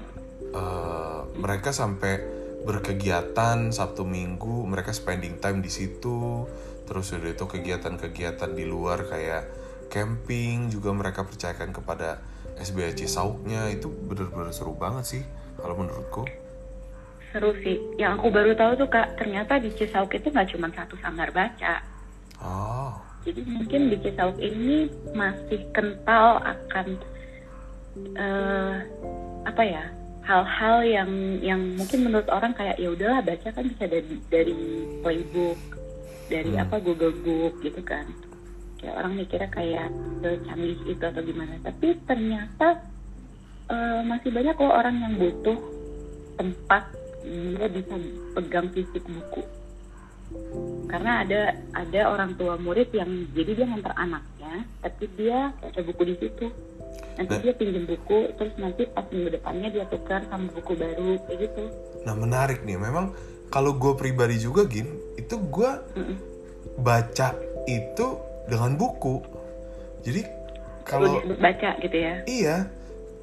[0.51, 2.19] eh, mereka sampai
[2.67, 6.51] berkegiatan Sabtu Minggu mereka spending time di situ.
[6.85, 9.47] Terus udah itu kegiatan-kegiatan di luar kayak
[9.95, 12.19] camping juga mereka percayakan kepada
[12.59, 15.23] SBA Cisauknya itu bener-bener seru banget sih
[15.59, 16.44] kalau menurutku.
[17.35, 20.95] Seru sih yang aku baru tahu tuh kak ternyata di Cisauk itu nggak cuma satu
[21.03, 21.83] sanggar baca
[22.39, 22.95] Oh.
[23.27, 26.87] jadi mungkin di Cisauk ini masih kental akan
[28.15, 28.75] eh
[29.45, 29.85] apa ya
[30.23, 31.11] hal-hal yang
[31.43, 34.55] yang mungkin menurut orang kayak ya udahlah baca kan bisa dari dari
[35.03, 35.59] playbook
[36.31, 36.63] dari Hmm.
[36.65, 38.07] apa Google Book gitu kan
[38.79, 39.89] kayak orang mikirnya kayak
[40.21, 42.69] secanggih itu atau gimana tapi ternyata
[43.69, 45.59] eh, masih banyak kok orang yang butuh
[46.37, 46.85] tempat
[47.25, 47.95] dia bisa
[48.37, 49.43] pegang fisik buku.
[50.89, 51.41] Karena ada
[51.73, 56.47] ada orang tua murid yang jadi dia ngantar anaknya tapi dia baca buku di situ.
[57.15, 61.39] Nanti dia pinjam buku terus nanti pas minggu depannya dia tukar sama buku baru kayak
[61.49, 61.65] gitu.
[62.05, 63.15] Nah menarik nih, memang
[63.49, 66.17] kalau gue pribadi juga gin, itu gue Mm-mm.
[66.83, 67.39] baca
[67.71, 68.07] itu
[68.51, 69.23] dengan buku.
[70.05, 70.21] Jadi
[70.85, 72.15] kalau baca gitu ya?
[72.29, 72.57] Iya,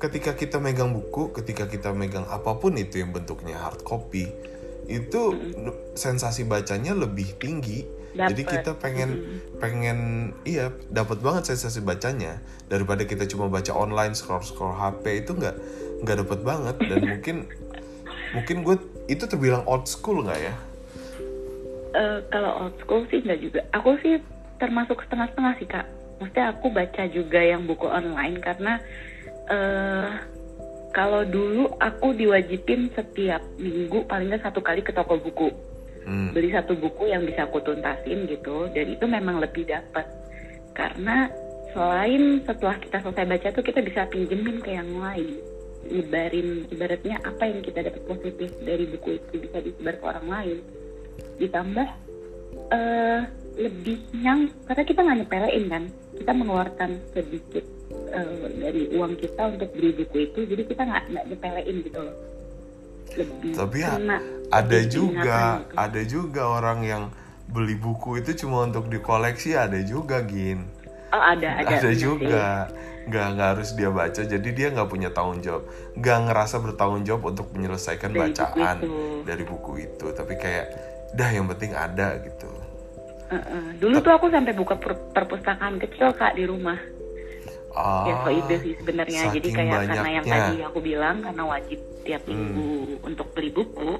[0.01, 4.33] ketika kita megang buku, ketika kita megang apa pun itu yang bentuknya hard copy,
[4.89, 5.21] itu
[5.93, 7.85] sensasi bacanya lebih tinggi.
[8.11, 8.53] Jadi Dapet.
[8.59, 9.09] kita pengen
[9.63, 9.99] pengen
[10.43, 15.55] iya dapat banget sensasi bacanya daripada kita cuma baca online scroll scroll HP itu nggak
[16.03, 17.35] nggak dapat banget dan mungkin
[18.35, 18.75] mungkin gue
[19.07, 20.55] itu terbilang old school nggak ya?
[21.95, 23.61] Eh, kalau old school sih nggak juga.
[23.79, 24.19] Aku sih
[24.59, 25.87] termasuk setengah-setengah sih kak.
[26.19, 28.83] Maksudnya aku baca juga yang buku online karena
[29.51, 30.09] eh
[30.91, 35.51] kalau dulu aku diwajibin setiap minggu paling nggak satu kali ke toko buku.
[36.03, 36.35] Hmm.
[36.35, 38.67] Beli satu buku yang bisa aku tuntasin gitu.
[38.75, 40.03] Dan itu memang lebih dapat.
[40.75, 41.31] Karena
[41.71, 45.39] selain setelah kita selesai baca tuh kita bisa pinjemin ke yang lain.
[45.87, 50.57] Nyebarin ibaratnya apa yang kita dapat positif dari buku itu bisa disebar ke orang lain
[51.41, 51.87] ditambah
[52.71, 53.21] eh
[53.57, 55.83] lebih yang karena kita nggak nyepelein kan
[56.15, 57.65] kita mengeluarkan sedikit
[58.11, 62.15] eh, dari uang kita untuk beli buku itu jadi kita nggak nggak nyepelein gitu loh.
[63.11, 63.91] Lebih Tapi ya,
[64.51, 65.75] ada juga gitu.
[65.75, 67.03] ada juga orang yang
[67.51, 70.63] beli buku itu cuma untuk dikoleksi ada juga gin.
[71.11, 71.67] Oh ada ada.
[71.67, 72.47] Ada bener juga.
[73.01, 74.21] nggak nggak harus dia baca.
[74.23, 75.67] Jadi dia nggak punya tanggung jawab.
[75.99, 78.95] Nggak ngerasa bertanggung jawab untuk menyelesaikan Dari buku bacaan itu.
[79.27, 80.05] dari buku itu.
[80.15, 80.65] Tapi kayak
[81.11, 82.47] dah yang penting ada gitu.
[82.47, 82.69] Sih.
[83.31, 83.63] Heeh.
[83.79, 86.75] dulu tuh aku sampai buka per- perpustakaan kecil kak di rumah
[87.75, 90.21] ah ya so ide sih sebenarnya jadi kayak karena yang banyaknya.
[90.21, 90.31] Hmm.
[90.31, 93.91] tadi aku bilang karena wajib tiap minggu untuk beli buku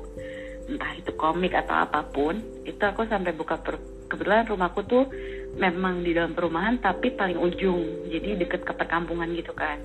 [0.71, 5.07] entah itu komik atau apa pun itu aku sampai buka per- kebetulan rumahku tuh
[5.55, 9.79] memang di dalam perumahan tapi paling ujung jadi deket ke perkampungan gitu kan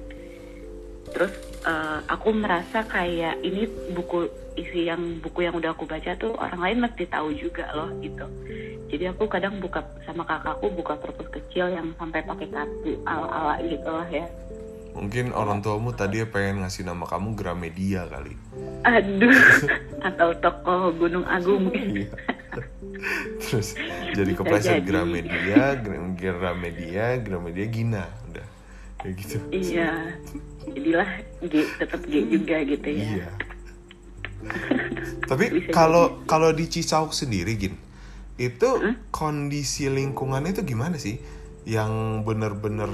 [1.10, 1.34] terus
[1.66, 6.58] eh, aku merasa kayak ini buku isi yang buku yang udah aku baca tuh orang
[6.58, 8.24] lain mesti tahu juga loh gitu.
[8.86, 13.84] Jadi aku kadang buka sama kakakku buka perpus kecil yang sampai pakai kartu ala-ala gitu
[13.84, 14.24] lah ya.
[14.96, 18.32] Mungkin orang tuamu tadi pengen ngasih nama kamu Gramedia kali.
[18.82, 19.36] Aduh
[20.08, 21.68] atau toko Gunung Agung.
[21.68, 22.08] Mungkin Iya.
[23.44, 23.76] terus
[24.16, 24.88] jadi kepleset jadi.
[24.88, 28.46] Gramedia Gra- Gramedia Gramedia Gina udah.
[28.96, 29.36] Kayak gitu.
[29.52, 29.90] Iya.
[30.64, 31.10] Jadilah
[31.44, 33.02] G tetap G juga gitu ya.
[33.04, 33.28] Iya.
[35.30, 37.74] Tapi kalau kalau di Cisauk sendiri gin,
[38.36, 38.68] itu
[39.10, 41.18] kondisi lingkungannya itu gimana sih?
[41.66, 42.90] Yang bener-bener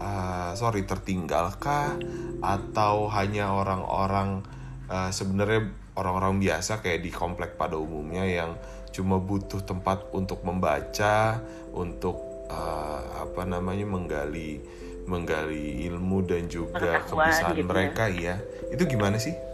[0.00, 1.94] uh, sorry tertinggalkah
[2.40, 4.42] atau hanya orang-orang
[4.88, 8.56] uh, sebenarnya orang-orang biasa kayak di komplek pada umumnya yang
[8.90, 11.38] cuma butuh tempat untuk membaca,
[11.70, 12.18] untuk
[12.50, 14.58] uh, apa namanya menggali
[15.06, 17.66] menggali ilmu dan juga kebiasaan gitu ya.
[17.66, 18.34] mereka ya.
[18.70, 19.49] Itu gimana sih?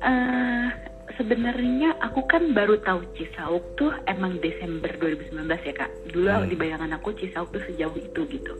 [0.00, 0.68] Eh,
[1.14, 5.90] sebenarnya aku kan baru tahu Cisauk tuh emang Desember 2019 ya kak.
[6.08, 6.48] Dulu Hmm.
[6.48, 8.52] di bayangan aku Cisauk tuh sejauh itu gitu.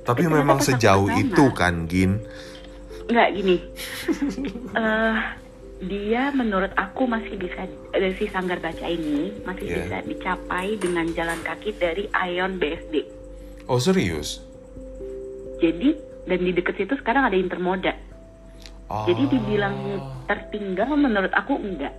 [0.00, 2.12] Tapi Ternyata memang pas aku sejauh kesana- itu kan, Gin.
[3.06, 3.56] Nggak gini.
[4.78, 5.18] Eh
[5.78, 9.76] dia menurut aku masih bisa dari si sanggar baca ini masih Iya.
[9.78, 13.04] bisa dicapai dengan jalan kaki dari Ion BSD.
[13.64, 14.42] Oh serius?
[15.58, 17.94] Jadi dan di deket situ sekarang ada Intermoda.
[18.88, 19.04] Oh.
[19.04, 19.76] Jadi dibilang
[20.24, 21.92] tertinggal menurut aku enggak.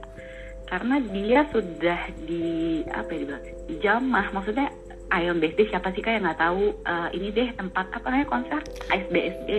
[0.65, 2.45] Karena dia sudah di
[2.85, 3.43] apa ya dibilang
[3.77, 4.67] jamah maksudnya
[5.11, 8.61] Ion BSD siapa sih kak yang nggak tahu eh, ini deh tempat apa namanya konser
[8.87, 9.49] ISBSD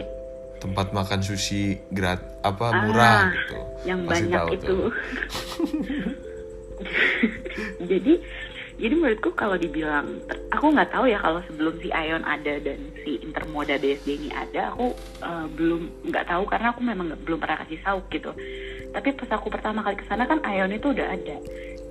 [0.60, 3.58] tempat makan sushi grat apa Ah, murah gitu.
[3.82, 4.76] yang Pasti banyak tahu itu.
[7.90, 8.12] jadi
[8.80, 10.08] jadi menurutku kalau dibilang
[10.48, 14.72] aku nggak tahu ya kalau sebelum si Ion ada dan si Intermoda BSD ini ada
[14.72, 18.32] aku eh, belum nggak tahu karena aku memang nggak- belum pernah kasih sauk gitu
[18.90, 21.36] tapi pas aku pertama kali ke sana kan Ion itu udah ada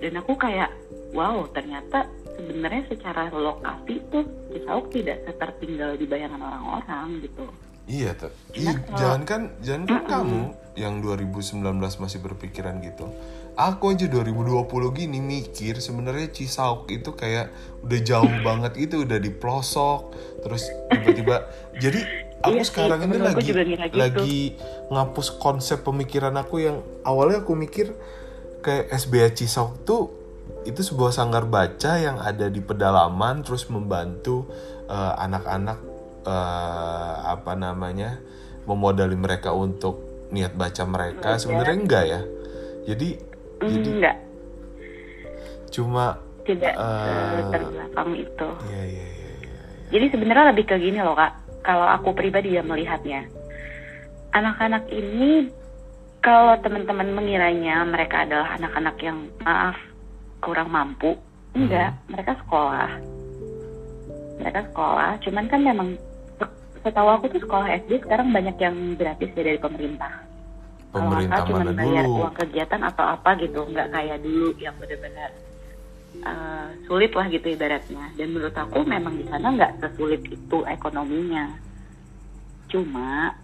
[0.02, 0.74] dan aku kayak
[1.14, 7.46] wow ternyata sebenarnya secara lokasi tuh Cisauk tidak setertinggal di bayangan orang-orang gitu
[7.90, 8.30] Iya tuh.
[8.54, 10.42] Iya, jangan kan jangan kan kamu
[10.78, 13.10] yang 2019 masih berpikiran gitu.
[13.60, 14.64] Aku aja 2020
[14.96, 17.52] gini mikir sebenarnya Cisauk itu kayak
[17.84, 22.00] udah jauh banget itu udah di pelosok terus tiba-tiba jadi
[22.40, 23.60] aku Iya sih, sekarang ini lagi gitu.
[24.00, 24.56] lagi
[24.88, 27.92] ngapus konsep pemikiran aku yang awalnya aku mikir
[28.64, 30.16] kayak SBA Cisauk tuh
[30.64, 34.48] itu sebuah sanggar baca yang ada di pedalaman terus membantu
[34.88, 35.80] eh, anak-anak
[36.24, 38.20] eh, apa namanya
[38.70, 39.98] memodali mereka untuk
[40.30, 41.42] niat baca mereka.
[41.42, 42.22] Sebenarnya enggak ya.
[42.86, 43.29] Jadi
[43.62, 44.18] enggak.
[45.70, 48.50] cuma tidak Eh, terbelakang itu.
[48.74, 49.54] Ya ya ya ya
[49.90, 53.30] Jadi sebenarnya lebih ke gini loh kak, kalau aku pribadi ya melihatnya,
[54.32, 55.50] anak-anak ini
[56.20, 59.78] kalau teman-teman mengiranya mereka adalah anak-anak yang maaf
[60.40, 61.16] kurang mampu,
[61.54, 62.92] enggak, mereka sekolah,
[64.38, 65.88] mereka sekolah, cuman kan memang
[66.38, 70.29] se- setahu aku tuh sekolah SD sekarang banyak yang gratis ya dari pemerintah.
[70.90, 75.30] Pemerintah mana bayar dulu uang kegiatan atau apa gitu, nggak kayak dulu yang benar-benar
[76.26, 78.10] uh, sulit lah gitu ibaratnya.
[78.18, 81.54] Dan menurut aku memang di sana nggak sesulit itu ekonominya.
[82.74, 83.38] Cuma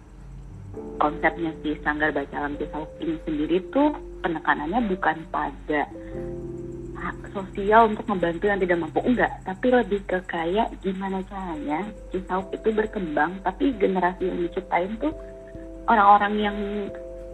[0.98, 3.94] konsepnya si Sanggar Baca Alam Cisauk ini sendiri tuh
[4.26, 5.86] penekanannya bukan pada
[6.96, 12.50] hak sosial untuk membantu yang tidak mampu enggak, tapi lebih ke kayak gimana caranya Cisauk
[12.50, 15.14] itu berkembang, tapi generasi yang diciptain tuh
[15.86, 16.56] orang-orang yang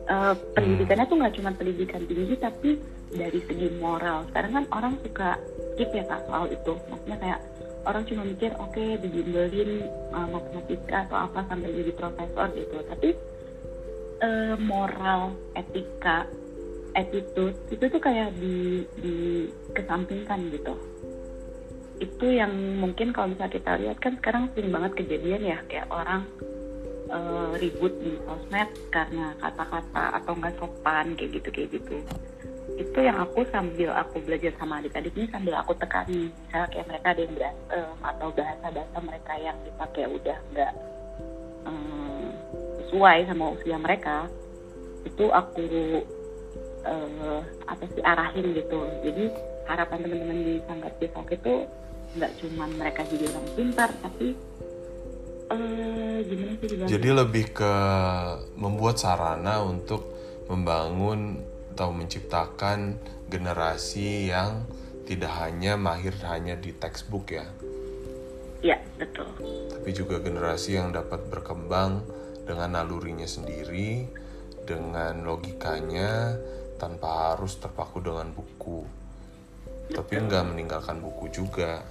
[0.08, 2.70] eh, pendidikannya tuh nggak cuma pendidikan tinggi tapi
[3.12, 4.24] dari segi moral.
[4.32, 5.36] Sekarang kan orang suka
[5.74, 6.72] skip ya kak soal itu.
[6.88, 7.40] Maksudnya kayak
[7.82, 12.76] orang cuma mikir oke dibimbelin eh, matematika atau apa sampai jadi profesor gitu.
[12.88, 13.08] Tapi
[14.22, 16.26] eh, moral etika
[16.92, 19.14] attitude itu tuh kayak di di
[19.72, 20.74] kesampingkan gitu.
[22.02, 26.26] Itu yang mungkin kalau misalnya kita lihat kan sekarang sering banget kejadian ya kayak orang
[27.12, 31.96] eh, ribut di sosmed karena kata-kata atau nggak sopan kayak gitu kayak gitu.
[32.80, 36.32] Itu yang aku sambil aku belajar sama adik-adik ini sambil aku tekani.
[36.32, 40.72] Misalnya kayak mereka ada yang berantem atau bahasa-bahasa mereka yang dipakai udah nggak
[41.68, 42.26] eh,
[42.82, 44.16] sesuai sama usia mereka
[45.04, 45.64] itu aku
[46.88, 48.80] eh, apa sih arahin gitu.
[49.04, 49.24] Jadi
[49.68, 51.54] harapan teman-teman di sanggar itu
[52.12, 54.36] nggak cuma mereka jadi orang pintar tapi
[55.50, 57.74] eh gimana sih jadi lebih ke
[58.54, 60.06] membuat sarana untuk
[60.46, 61.40] membangun
[61.72, 63.00] atau menciptakan
[63.32, 64.68] generasi yang
[65.08, 67.48] tidak hanya mahir hanya di textbook ya.
[68.62, 69.26] Ya betul.
[69.72, 72.04] Tapi juga generasi yang dapat berkembang
[72.46, 74.06] dengan nalurinya sendiri,
[74.62, 76.38] dengan logikanya
[76.78, 78.86] tanpa harus terpaku dengan buku.
[79.90, 81.82] Tapi nggak meninggalkan buku juga.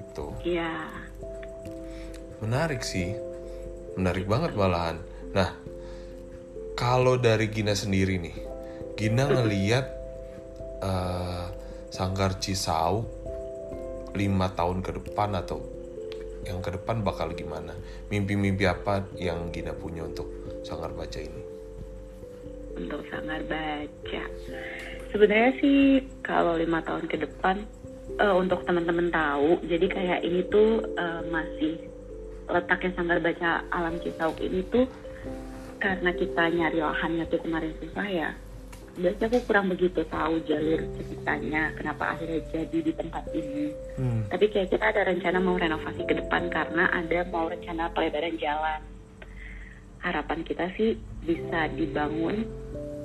[0.00, 0.90] Itu ya
[2.40, 3.14] menarik sih,
[3.96, 4.98] menarik banget malahan.
[5.32, 5.54] Nah,
[6.76, 8.36] kalau dari Gina sendiri nih,
[8.96, 9.86] Gina ngeliat
[10.82, 11.46] eh,
[11.92, 13.06] Sanggar Cisauk
[14.10, 15.62] lima tahun ke depan atau
[16.44, 17.76] yang ke depan bakal gimana?
[18.10, 20.26] Mimpi-mimpi apa yang Gina punya untuk
[20.66, 21.50] Sanggar Baca ini?
[22.80, 24.24] untuk sangar baca
[25.12, 27.60] sebenarnya sih kalau lima tahun ke depan
[28.16, 31.89] eh, untuk teman-teman tahu jadi kayak ini tuh eh, masih
[32.50, 34.86] letaknya sanggar baca alam Cisauk ini tuh
[35.80, 38.30] karena kita nyari lahannya tuh kemarin susah ya
[39.00, 44.26] Biasanya aku kurang begitu tahu jalur ceritanya kenapa akhirnya jadi di tempat ini Hmm.
[44.32, 48.80] tapi kayak kita ada rencana mau renovasi ke depan karena ada mau rencana pelebaran jalan.
[50.00, 52.48] Harapan kita sih bisa dibangun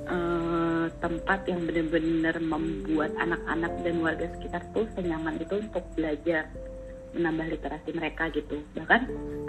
[0.08, 6.48] eh, tempat yang benar-benar membuat anak-anak dan warga sekitar tuh senyaman itu untuk belajar
[7.14, 8.58] menambah literasi mereka gitu.
[8.74, 9.00] Bahkan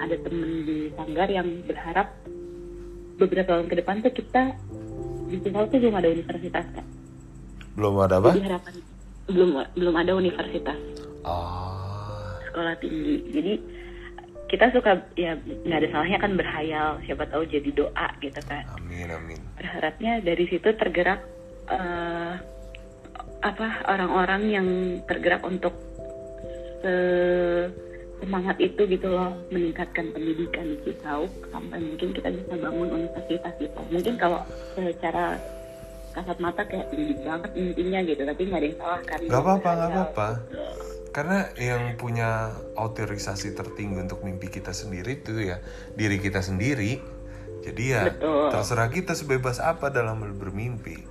[0.03, 2.13] ada temen di sanggar yang berharap
[3.17, 4.43] beberapa tahun ke depan tuh kita
[5.27, 6.85] di Cisauk tuh belum ada universitas kan
[7.77, 8.33] belum ada apa?
[8.33, 8.73] Jadi harapan
[9.29, 10.79] belum belum ada universitas.
[11.21, 12.41] Ah.
[12.49, 13.15] Sekolah tinggi.
[13.29, 13.53] Jadi
[14.49, 16.97] kita suka ya nggak ada salahnya kan berhayal.
[17.05, 19.39] Siapa tahu jadi doa gitu kan amin amin.
[19.61, 21.21] Berharapnya dari situ tergerak
[21.69, 22.33] eh,
[23.45, 24.67] apa orang-orang yang
[25.05, 25.77] tergerak untuk
[26.83, 27.69] se-
[28.17, 33.79] semangat itu gitu loh meningkatkan pendidikan di Cisauk sampai mungkin kita bisa bangun universitas gitu
[33.93, 34.41] mungkin kalau
[34.73, 35.37] secara
[36.17, 39.19] kasat mata kayak tinggi banget intinya gitu tapi nggak ada yang salah kan.
[39.21, 40.27] Nggak apa-apa nggak apa-apa.
[41.13, 45.61] Karena yang punya otorisasi tertinggi untuk mimpi kita sendiri itu ya
[45.93, 46.97] diri kita sendiri.
[47.61, 48.49] Jadi ya Betul.
[48.49, 51.05] terserah kita sebebas apa dalam bermimpi.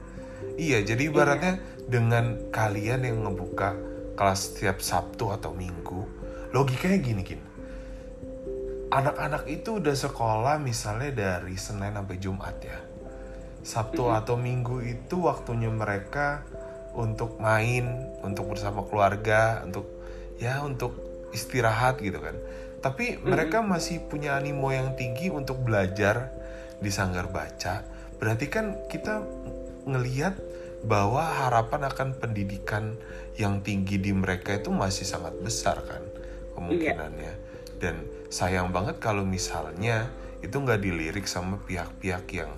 [0.58, 3.78] Iya jadi ibaratnya dengan kalian yang ngebuka
[4.16, 6.02] kelas setiap Sabtu atau Minggu
[6.50, 7.46] logikanya gini gini
[8.90, 12.78] anak-anak itu udah sekolah misalnya dari Senin sampai Jumat ya
[13.66, 16.46] Sabtu atau Minggu itu waktunya mereka
[16.94, 19.90] untuk main, untuk bersama keluarga, untuk
[20.38, 20.94] ya untuk
[21.34, 22.38] istirahat gitu kan.
[22.78, 26.30] Tapi mereka masih punya animo yang tinggi untuk belajar
[26.78, 27.82] di sanggar baca.
[28.22, 29.26] Berarti kan kita
[29.82, 30.38] ngelihat
[30.86, 32.94] bahwa harapan akan pendidikan
[33.36, 36.02] yang tinggi di mereka itu masih sangat besar kan
[36.56, 37.34] kemungkinannya.
[37.76, 40.08] Dan sayang banget kalau misalnya
[40.40, 42.52] itu nggak dilirik sama pihak-pihak yang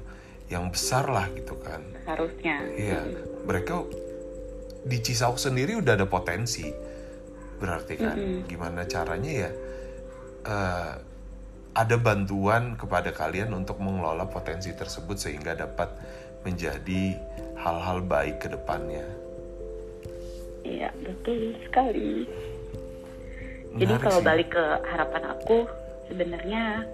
[0.48, 1.82] yang besar lah gitu kan.
[2.08, 3.04] harusnya Iya,
[3.44, 3.84] mereka
[4.86, 6.70] di Cisauk sendiri udah ada potensi.
[7.58, 8.16] Berarti kan
[8.46, 9.50] gimana caranya ya
[10.46, 10.92] eh,
[11.74, 15.90] ada bantuan kepada kalian untuk mengelola potensi tersebut sehingga dapat
[16.46, 17.18] menjadi
[17.58, 19.04] hal-hal baik ke depannya.
[20.68, 22.28] Iya betul sekali.
[23.78, 24.26] Jadi Menarik kalau sih.
[24.28, 25.58] balik ke harapan aku,
[26.12, 26.84] sebenarnya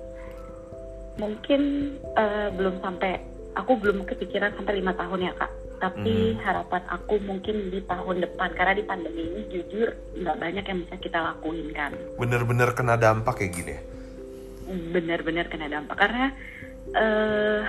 [1.19, 3.19] mungkin eh, belum sampai,
[3.59, 5.53] aku belum kepikiran sampai lima tahun ya kak.
[5.83, 6.41] Tapi Hmm.
[6.41, 9.91] harapan aku mungkin di tahun depan, karena di pandemi ini jujur
[10.23, 11.93] nggak banyak yang bisa kita lakuin kan.
[12.17, 13.73] Bener-bener kena dampak kayak gini.
[13.75, 13.81] ya?
[14.95, 16.31] Benar-benar kena dampak karena
[16.95, 17.63] eh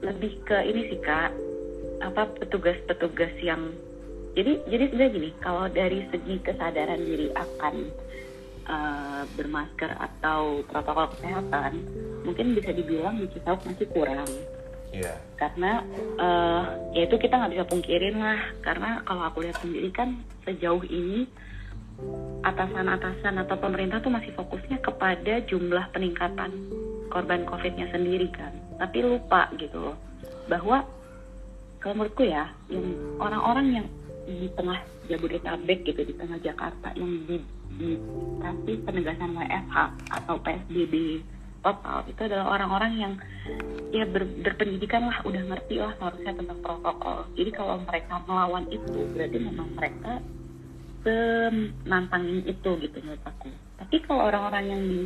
[0.00, 1.30] lebih ke ini sih kak,
[2.00, 3.70] apa petugas-petugas yang
[4.40, 7.74] jadi jadi sebenarnya gini, kalau dari segi kesadaran diri akan
[8.64, 11.84] eh, bermasker atau protokol kesehatan,
[12.24, 14.28] mungkin bisa dibilang di Cisauk masih kurang.
[14.90, 15.14] Iya.
[15.38, 15.86] karena
[16.18, 16.62] eh
[16.98, 18.40] ya itu kita nggak bisa pungkirin lah.
[18.58, 21.30] Karena kalau aku lihat sendiri kan sejauh ini
[22.42, 26.50] atasan-atasan atau pemerintah tuh masih fokusnya kepada jumlah peningkatan
[27.06, 28.50] korban COVID-nya sendiri kan.
[28.82, 29.96] Tapi lupa gitu loh
[30.50, 30.82] bahwa
[31.78, 32.90] kalau menurutku ya yang
[33.22, 33.86] orang-orang yang
[34.30, 37.36] di tengah Jabodetabek gitu di tengah Jakarta yang di,
[37.74, 39.76] dikasih penegasan WFH
[40.08, 40.94] atau PSBB
[41.60, 43.12] total itu adalah orang-orang yang
[43.90, 48.98] ya ber- berpendidikan lah udah ngerti lah seharusnya tentang protokol jadi kalau mereka melawan itu
[49.12, 50.12] berarti memang mereka
[51.00, 55.00] senantangin itu gitu menurut aku tapi kalau orang-orang yang di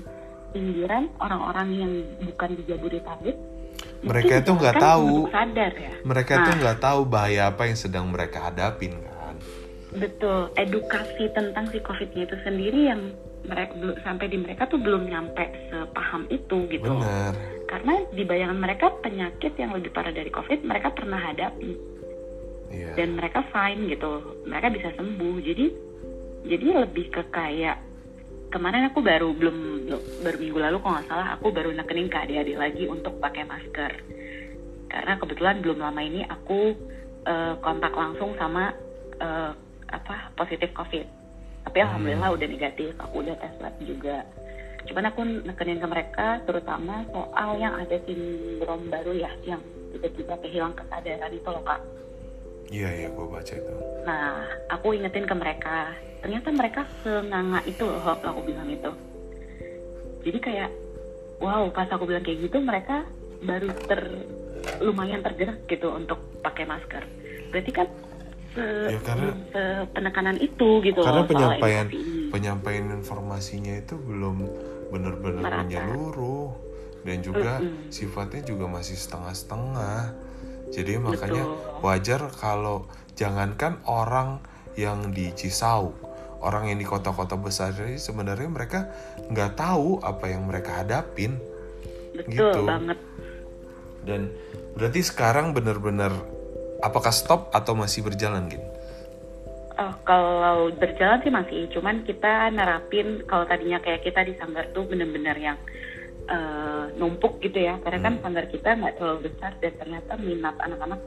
[0.52, 3.36] pinggiran orang-orang yang bukan di Jabodetabek
[4.04, 5.32] Mereka itu nggak tahu.
[5.32, 9.13] sadar ya Mereka Nah, tuh nggak tahu bahaya apa yang sedang mereka hadapin kan.
[9.96, 10.50] Betul.
[10.58, 13.14] Edukasi tentang si covidnya itu sendiri yang
[13.44, 13.72] mereka
[14.02, 16.90] sampai di mereka tuh belum nyampe sepaham itu gitu.
[16.90, 17.34] Bener.
[17.64, 21.94] karena di bayangan mereka penyakit yang lebih parah dari covid mereka pernah hadapi.
[22.74, 22.90] Iya.
[22.98, 24.42] dan mereka fine gitu.
[24.50, 25.36] Mereka bisa sembuh.
[25.40, 25.66] Jadi
[26.44, 27.78] jadi lebih ke kayak
[28.50, 29.88] kemarin aku baru belum
[30.22, 33.92] baru minggu lalu kalau nggak salah aku baru nekenin ke adik-adik lagi untuk pakai masker.
[34.90, 36.74] Karena kebetulan belum lama ini aku
[37.26, 38.74] eh, kontak langsung sama
[39.22, 39.52] eh,
[39.90, 41.06] apa positif covid
[41.64, 44.24] tapi alhamdulillah udah negatif aku udah tes lab juga
[44.84, 49.60] cuman aku nekenin ke mereka terutama soal yang ada sindrom baru ya yang
[49.96, 51.80] tiba-tiba kehilang kesadaran itu loh kak
[52.72, 53.74] Iya iya gue baca itu.
[54.08, 55.92] Nah, aku ingetin ke mereka,
[56.24, 58.90] ternyata mereka senganga itu loh aku bilang itu.
[60.24, 60.70] Jadi kayak,
[61.44, 63.04] wow, pas aku bilang kayak gitu, mereka
[63.44, 64.00] baru ter
[64.80, 67.04] lumayan tergerak gitu untuk pakai masker.
[67.52, 67.86] Berarti kan
[68.54, 71.86] Ya, karena- se penekanan itu gitu Karena loh penyampaian
[72.30, 74.46] penyampaian informasinya itu belum
[74.94, 76.54] benar-benar menyeluruh
[77.02, 77.90] dan juga Mm-mm.
[77.90, 80.14] sifatnya juga masih setengah-setengah.
[80.70, 81.82] Jadi makanya Betul.
[81.82, 84.38] wajar kalau jangankan orang
[84.74, 85.94] yang di Cisauk,
[86.42, 88.90] orang yang di kota-kota besar ini sebenarnya mereka
[89.30, 91.38] nggak tahu apa yang mereka hadapin
[92.14, 92.62] Betul gitu.
[92.66, 92.98] banget.
[94.04, 94.28] dan
[94.76, 96.12] berarti sekarang benar-benar
[96.84, 98.66] apakah stop atau masih berjalan gitu?
[99.74, 104.86] Oh, kalau berjalan sih masih, cuman kita nerapin kalau tadinya kayak kita di sanggar tuh
[104.86, 105.58] bener-bener yang
[106.30, 108.22] uh, numpuk gitu ya, karena kan hmm.
[108.22, 111.00] sanggar kita nggak terlalu besar dan ternyata minat anak-anak.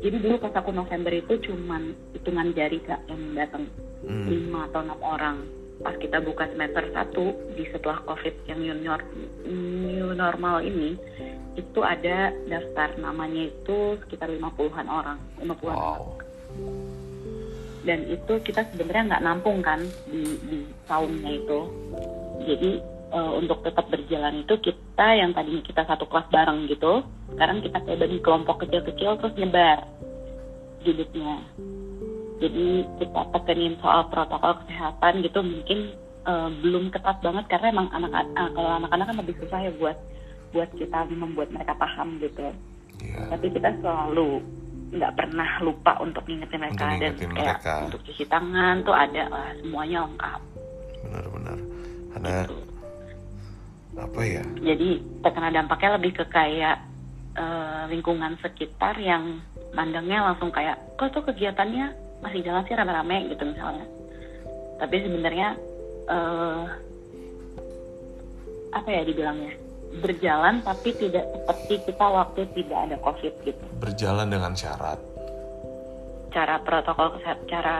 [0.00, 3.68] Jadi dulu pas aku November itu cuman hitungan jari kak yang datang
[4.04, 4.28] hmm.
[4.32, 5.38] lima atau enam orang.
[5.82, 8.96] Pas kita buka semester satu di setelah covid yang new,
[9.86, 10.96] new normal ini,
[11.56, 15.76] itu ada daftar namanya itu sekitar lima puluhan orang, lima puluhan.
[15.76, 16.02] Wow.
[17.86, 20.58] Dan itu kita sebenarnya nggak nampung kan di di
[20.88, 21.60] saumnya itu.
[22.42, 27.04] Jadi uh, untuk tetap berjalan itu kita yang tadinya kita satu kelas bareng gitu
[27.36, 29.84] sekarang kita kayak bagi kelompok kecil-kecil terus nyebar
[30.82, 31.42] duduknya
[32.36, 35.78] jadi kita tekenin soal protokol kesehatan gitu mungkin
[36.28, 39.96] uh, belum ketat banget karena emang anak uh, kalau anak-anak kan lebih susah ya buat
[40.52, 42.52] buat kita membuat mereka paham gitu
[43.00, 43.28] yeah.
[43.32, 44.44] tapi kita selalu
[44.86, 47.72] nggak pernah lupa untuk ngingetin mereka untuk dan kayak mereka.
[47.90, 50.40] untuk cuci tangan tuh ada lah semuanya lengkap
[51.02, 51.58] benar-benar
[52.16, 52.56] ada gitu.
[53.96, 54.88] apa ya jadi
[55.24, 56.76] terkena dampaknya lebih ke kayak
[57.34, 59.42] uh, lingkungan sekitar yang
[59.74, 63.86] mandangnya langsung kayak kok tuh kegiatannya masih jalan sih rame-rame gitu misalnya
[64.76, 65.56] tapi sebenarnya
[66.08, 66.64] uh,
[68.76, 69.56] apa ya dibilangnya
[70.04, 73.64] berjalan tapi tidak seperti kita waktu tidak ada covid gitu.
[73.80, 75.00] Berjalan dengan syarat.
[76.36, 77.76] Cara protokol kesehatan, cara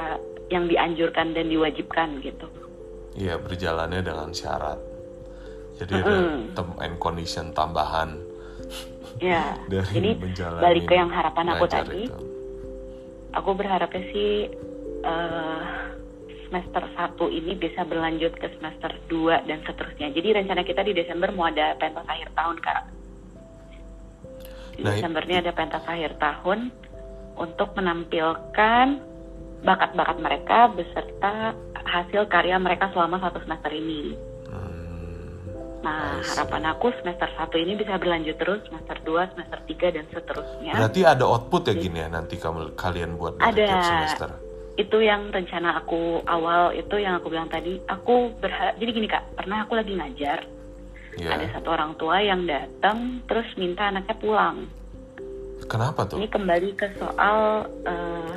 [0.49, 2.49] yang dianjurkan dan diwajibkan gitu.
[3.16, 4.80] Iya berjalannya dengan syarat.
[5.76, 6.09] Jadi mm -hmm.
[6.09, 8.16] ada term and condition tambahan.
[9.16, 9.57] Ya.
[9.72, 10.20] Jadi
[10.61, 12.05] balik ke yang harapan aku tadi.
[12.05, 12.36] Itu.
[13.37, 14.49] Aku berharapnya sih
[15.05, 15.93] uh,
[16.49, 20.09] semester 1 ini bisa berlanjut ke semester 2 dan seterusnya.
[20.14, 22.82] Jadi rencana kita di Desember mau ada pentas akhir tahun, Kak.
[24.76, 26.72] Di nah, Desember ini ada pentas akhir tahun
[27.37, 28.87] untuk menampilkan
[29.64, 31.57] bakat-bakat mereka beserta
[31.87, 34.16] hasil karya mereka selama satu semester ini.
[35.87, 40.72] Nah, harapan aku semester 1 ini bisa berlanjut terus, semester 2, semester 3, dan seterusnya.
[40.74, 44.30] Berarti ada output ya gini ya nanti kamu kalian buat ada, semester?
[44.76, 47.80] itu yang rencana aku awal itu yang aku bilang tadi.
[47.89, 50.45] Aku berharap jadi gini kak pernah aku lagi ngajar.
[51.16, 51.32] Yeah.
[51.32, 54.68] ada satu orang tua yang datang terus minta anaknya pulang.
[55.64, 56.20] Kenapa tuh?
[56.20, 58.37] Ini kembali ke soal uh,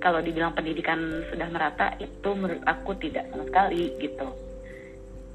[0.00, 0.96] kalau dibilang pendidikan
[1.28, 4.28] sudah merata itu menurut aku tidak sama sekali gitu.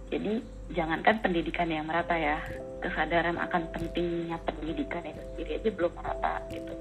[0.10, 0.34] Jadi
[0.72, 2.40] jangankan pendidikan yang merata ya
[2.80, 6.74] kesadaran akan pentingnya pendidikan itu sendiri aja belum merata gitu.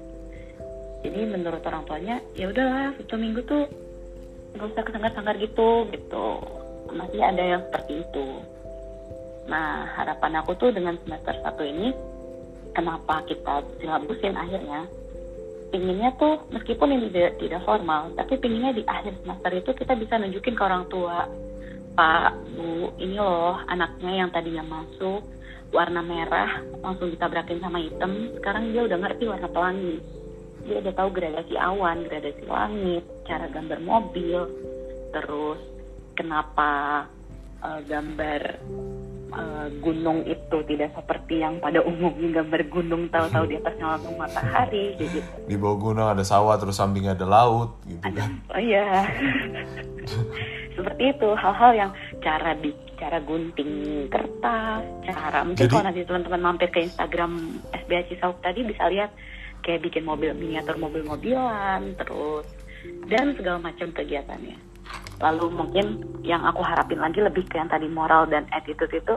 [1.03, 3.67] Jadi menurut orang tuanya ya udahlah satu minggu tuh
[4.55, 6.27] nggak usah kesanggar-sanggar gitu gitu.
[6.91, 8.27] Masih ada yang seperti itu.
[9.47, 11.91] Nah harapan aku tuh dengan semester satu ini
[12.71, 14.87] kenapa kita silabusin akhirnya?
[15.73, 20.21] Pinginnya tuh meskipun ini tidak, tidak formal tapi pinginnya di akhir semester itu kita bisa
[20.21, 21.25] nunjukin ke orang tua
[21.93, 25.21] pak bu ini loh anaknya yang tadinya masuk
[25.73, 29.97] warna merah langsung ditabrakin sama hitam sekarang dia udah ngerti warna pelangi.
[30.63, 34.47] Dia udah tahu gradasi awan, gradasi langit, cara gambar mobil,
[35.11, 35.59] terus
[36.15, 37.03] kenapa
[37.59, 38.63] uh, gambar
[39.33, 44.95] uh, gunung itu tidak seperti yang pada umumnya gambar gunung tahu-tahu di atasnya langsung matahari
[44.97, 45.19] gitu.
[45.49, 48.31] Di bawah gunung ada sawah terus sampingnya ada laut gitu ada, kan.
[48.53, 49.05] Oh iya.
[50.73, 56.41] seperti itu hal-hal yang cara di cara gunting kertas, cara mungkin Jadi, kalau nanti teman-teman
[56.41, 59.11] mampir ke Instagram SBH Cisauk tadi bisa lihat
[59.63, 62.47] kayak bikin mobil miniatur mobil-mobilan terus
[63.07, 64.72] dan segala macam kegiatannya
[65.21, 65.85] lalu mungkin
[66.25, 69.15] yang aku harapin lagi lebih ke yang tadi moral dan attitude itu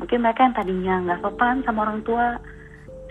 [0.00, 2.40] mungkin mereka yang tadinya nggak sopan sama orang tua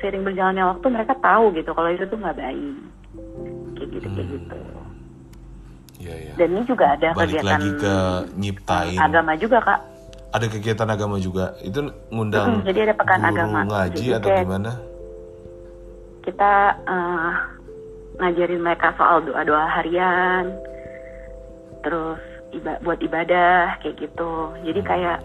[0.01, 2.75] sering berjalannya waktu mereka tahu gitu kalau itu tuh nggak baik.
[3.77, 4.35] Kayak gitu kayak hmm.
[4.35, 4.57] gitu.
[6.03, 6.33] Ya, ya.
[6.35, 7.95] dan ini juga ada Balik kegiatan lagi ke
[8.35, 8.99] nyiptain.
[8.99, 9.79] agama juga kak.
[10.33, 11.45] Ada kegiatan agama juga.
[11.63, 11.79] Itu
[12.11, 13.59] ngundang hmm, jadi ada pekan guru agama.
[13.69, 14.71] ngaji jadi atau kayak, gimana?
[16.23, 16.51] kita
[16.87, 17.31] uh,
[18.23, 20.47] ngajarin mereka soal doa-doa harian
[21.83, 22.19] terus
[22.55, 24.31] iba buat ibadah kayak gitu.
[24.63, 25.19] Jadi kayak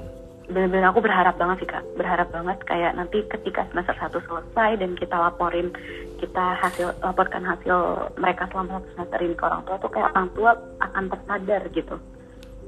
[0.48, 1.84] benar-benar aku berharap banget sih kak.
[1.94, 5.70] Berharap banget kayak nanti ketika semester satu selesai dan kita laporin
[6.18, 10.28] kita hasil laporkan hasil mereka selama satu semester ini ke orang tua tuh kayak orang
[10.34, 10.50] tua
[10.82, 11.96] akan tersadar gitu.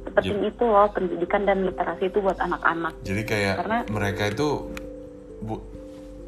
[0.01, 3.05] Seperti itu loh pendidikan dan literasi itu buat anak-anak.
[3.05, 4.49] Jadi kayak Karena, mereka itu
[5.41, 5.61] bu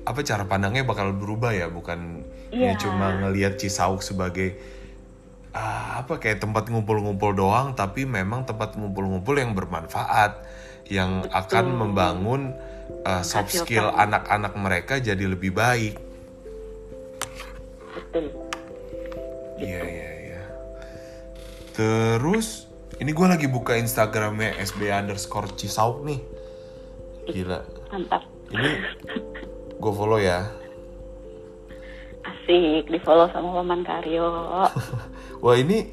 [0.02, 1.70] apa cara pandangnya bakal berubah ya?
[1.70, 2.76] Bukan yeah.
[2.76, 4.58] cuma ngelihat Cisauk sebagai
[5.52, 10.42] uh, apa kayak tempat ngumpul-ngumpul doang tapi memang tempat ngumpul-ngumpul yang bermanfaat
[10.88, 11.38] yang Betul.
[11.38, 12.42] akan membangun
[13.06, 15.96] uh, soft skill anak-anak mereka jadi lebih baik.
[17.92, 18.26] betul
[19.62, 20.42] Iya iya iya.
[21.70, 22.66] Terus
[22.98, 26.18] ini gue lagi buka Instagramnya SB underscore Cisauk nih.
[27.30, 27.62] Gila.
[27.94, 28.70] mantap Ini
[29.78, 30.50] gue follow ya.
[32.22, 34.26] asik di follow sama Paman Karyo
[35.42, 35.90] Wah ini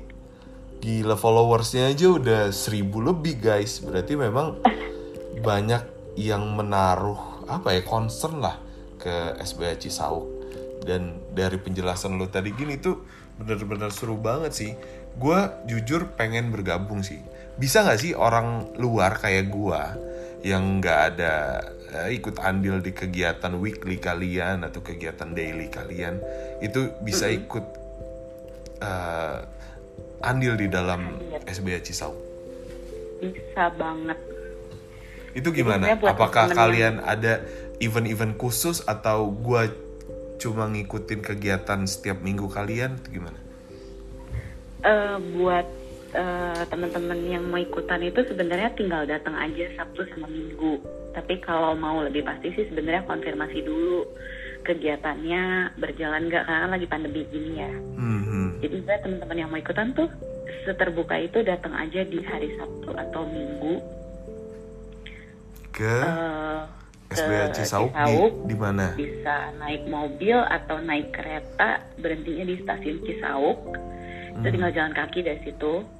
[0.77, 3.81] gila followersnya aja udah seribu lebih guys.
[3.81, 4.61] Berarti memang
[5.47, 8.61] banyak yang menaruh apa ya concern lah
[9.01, 10.29] ke SBA Cisauk.
[10.85, 13.01] Dan dari penjelasan lo tadi gini tuh
[13.41, 14.71] bener-bener seru banget sih.
[15.17, 17.17] Gue jujur pengen bergabung sih.
[17.57, 19.81] Bisa nggak sih orang luar kayak gue
[20.45, 21.35] yang nggak ada
[22.05, 26.21] eh, ikut andil di kegiatan weekly kalian atau kegiatan daily kalian
[26.63, 27.78] itu bisa ikut
[28.79, 29.37] eh,
[30.23, 32.15] andil di dalam SBA Cisauk.
[33.19, 34.15] bisa banget
[35.35, 35.91] Itu gimana?
[35.91, 37.43] Apakah kalian ada
[37.83, 39.67] event-event khusus atau gua
[40.39, 42.97] cuma ngikutin kegiatan setiap minggu kalian?
[42.97, 43.39] Itu gimana?
[44.79, 45.67] Eh, buat
[46.15, 50.79] eh, teman-teman yang mau ikutan itu sebenarnya tinggal datang aja Sabtu sama Minggu.
[51.11, 54.07] Tapi kalau mau lebih pasti sih sebenarnya konfirmasi dulu
[54.63, 57.71] kegiatannya berjalan nggak karena lagi pandemi gini ya.
[57.99, 60.11] Hmm, Jadi saya teman-teman yang mau ikutan tuh
[60.67, 63.75] seterbuka itu datang aja di hari Sabtu atau Minggu.
[65.71, 66.61] Ke eh,
[67.09, 68.93] ke SBA Cisauk di di mana?
[68.99, 73.59] bisa naik mobil atau naik kereta berhentinya di stasiun Cisauk.
[74.39, 75.98] Itu tinggal jalan kaki dari situ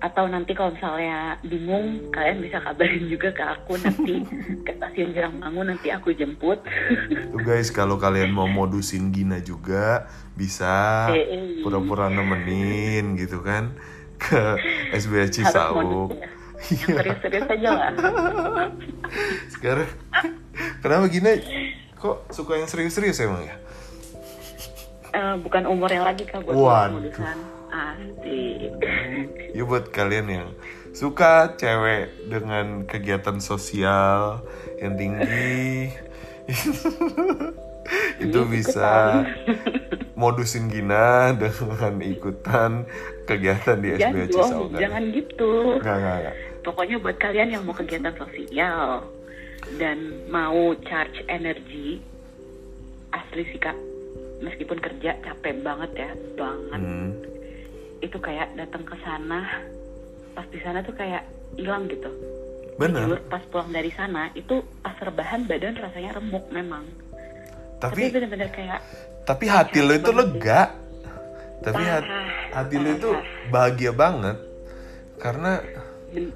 [0.00, 4.24] atau nanti kalau misalnya bingung kalian bisa kabarin juga ke aku nanti
[4.66, 6.64] ke stasiun Jerangmangu nanti aku jemput
[7.30, 11.04] Tuh guys, kalau kalian mau modusin Gina juga bisa
[11.60, 13.76] pura-pura nemenin gitu kan
[14.16, 14.40] ke
[14.96, 16.16] harus Cisauk.
[16.16, 16.28] ya.
[16.70, 17.90] yang serius-serius aja lah
[19.52, 19.88] Sekarang
[20.80, 21.30] kenapa Gina
[22.00, 23.56] kok suka yang serius-serius emang ya?
[25.12, 26.96] Eh, bukan umurnya lagi kak buat Waduh.
[27.04, 28.70] modusan asik
[29.56, 30.48] Ya buat kalian yang
[30.90, 34.42] suka cewek dengan kegiatan sosial
[34.82, 35.94] yang tinggi
[38.22, 38.92] itu Iya, bisa
[40.14, 42.84] modusin Gina dengan ikutan
[43.24, 46.36] kegiatan di jangan dong jangan gitu Nggak, nggak, nggak.
[46.60, 49.08] Pokoknya buat kalian yang mau kegiatan sosial
[49.80, 52.00] dan mau charge energi,
[53.16, 53.76] asli sih kak,
[54.44, 56.80] meskipun kerja capek banget ya, banget.
[56.80, 57.10] Hmm.
[58.00, 59.60] Itu kayak datang ke sana,
[60.32, 61.24] pas di sana tuh kayak
[61.56, 62.08] hilang gitu.
[62.80, 63.04] Bener.
[63.04, 66.84] Jujur, pas pulang dari sana itu pas rebahan badan rasanya remuk memang.
[67.80, 68.80] Tapi, Tapi bener-bener kayak
[69.24, 70.32] tapi hati lo itu banget sih.
[70.40, 70.62] lega.
[71.60, 72.26] Tapi Parah,
[72.56, 73.10] hati lo itu
[73.52, 74.36] bahagia banget
[75.20, 75.60] karena
[76.08, 76.32] ben-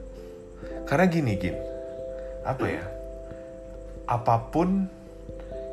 [0.85, 1.57] karena gini gin
[2.45, 2.85] apa ya
[4.05, 4.85] apa pun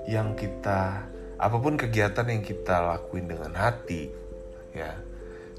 [0.07, 1.03] yang kita
[1.35, 4.07] apa pun kegiatan yang kita lakuin dengan hati
[4.71, 4.95] ya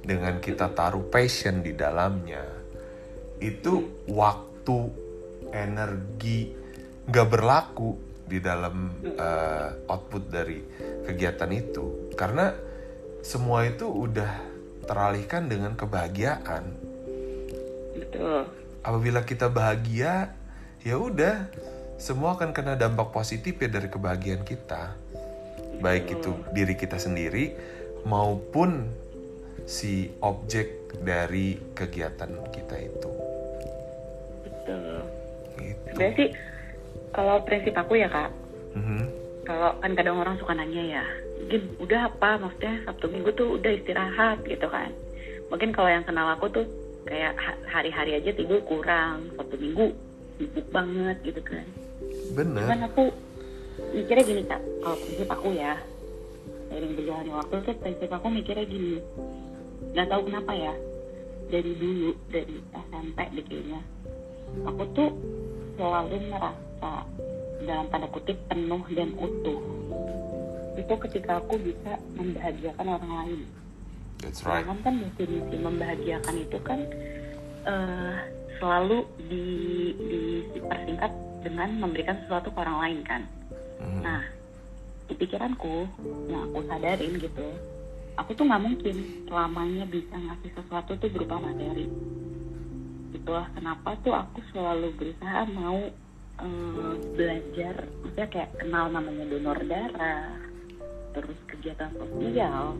[0.03, 2.43] dengan kita taruh passion di dalamnya
[3.43, 4.79] itu waktu
[5.51, 6.55] energi
[7.07, 10.63] nggak berlaku di dalam eh, output dari
[11.05, 12.15] kegiatan itu.
[12.15, 12.55] Karena
[13.21, 14.31] semua itu udah
[14.87, 16.65] teralihkan dengan kebahagiaan.
[17.93, 18.49] Betul.
[18.83, 20.35] apabila kita bahagia
[20.83, 21.47] ya udah
[22.03, 24.99] semua akan kena dampak positif ya dari kebahagiaan kita.
[25.79, 27.55] Baik itu diri kita sendiri
[28.03, 28.91] maupun
[29.65, 30.69] si objek
[31.01, 33.11] dari kegiatan kita itu
[34.45, 34.99] Betul.
[35.59, 36.29] gitu Sebenarnya sih
[37.13, 38.31] kalau prinsip aku ya kak,
[38.73, 39.05] Mhm.
[39.45, 41.05] kalau kan kadang orang suka nanya ya,
[41.51, 42.39] Gin udah apa?
[42.39, 44.89] Maksudnya Sabtu Minggu tuh udah istirahat gitu kan?
[45.51, 46.65] Mungkin kalau yang kenal aku tuh
[47.05, 49.93] kayak ha- hari-hari aja tidur kurang, Sabtu Minggu
[50.39, 51.67] sibuk banget gitu kan.
[52.33, 53.13] Cuman bener aku
[53.93, 55.75] mikirnya gini kak, kalau prinsip aku ya,
[56.71, 58.97] seiring berjalannya waktu tuh prinsip aku mikirnya gini,
[59.91, 60.75] nggak tahu kenapa ya,
[61.51, 63.81] dari dulu dari SMP deh kayaknya,
[64.65, 65.11] aku tuh
[65.77, 66.93] selalu merasa
[67.63, 69.61] dalam tanda kutip penuh dan utuh.
[70.79, 73.43] Itu ketika aku bisa membahagiakan orang lain.
[74.23, 76.81] that's right Sedangkan kan definisi membahagiakan itu kan
[77.67, 78.17] eh,
[78.63, 79.45] selalu di,
[80.55, 81.13] dipersingkat
[81.43, 83.23] dengan memberikan sesuatu ke orang lain kan.
[83.83, 84.01] Mhm.
[84.07, 84.23] Nah,
[85.11, 85.91] di pikiranku
[86.31, 87.47] yang aku sadarin gitu,
[88.17, 91.89] aku tuh nggak mungkin selamanya bisa ngasih sesuatu tuh berupa materi.
[93.13, 95.81] Itulah kenapa tuh aku selalu berusaha mau
[96.43, 100.37] eh, belajar, maksudnya kayak kenal namanya donor darah,
[101.17, 102.77] terus kegiatan sosial,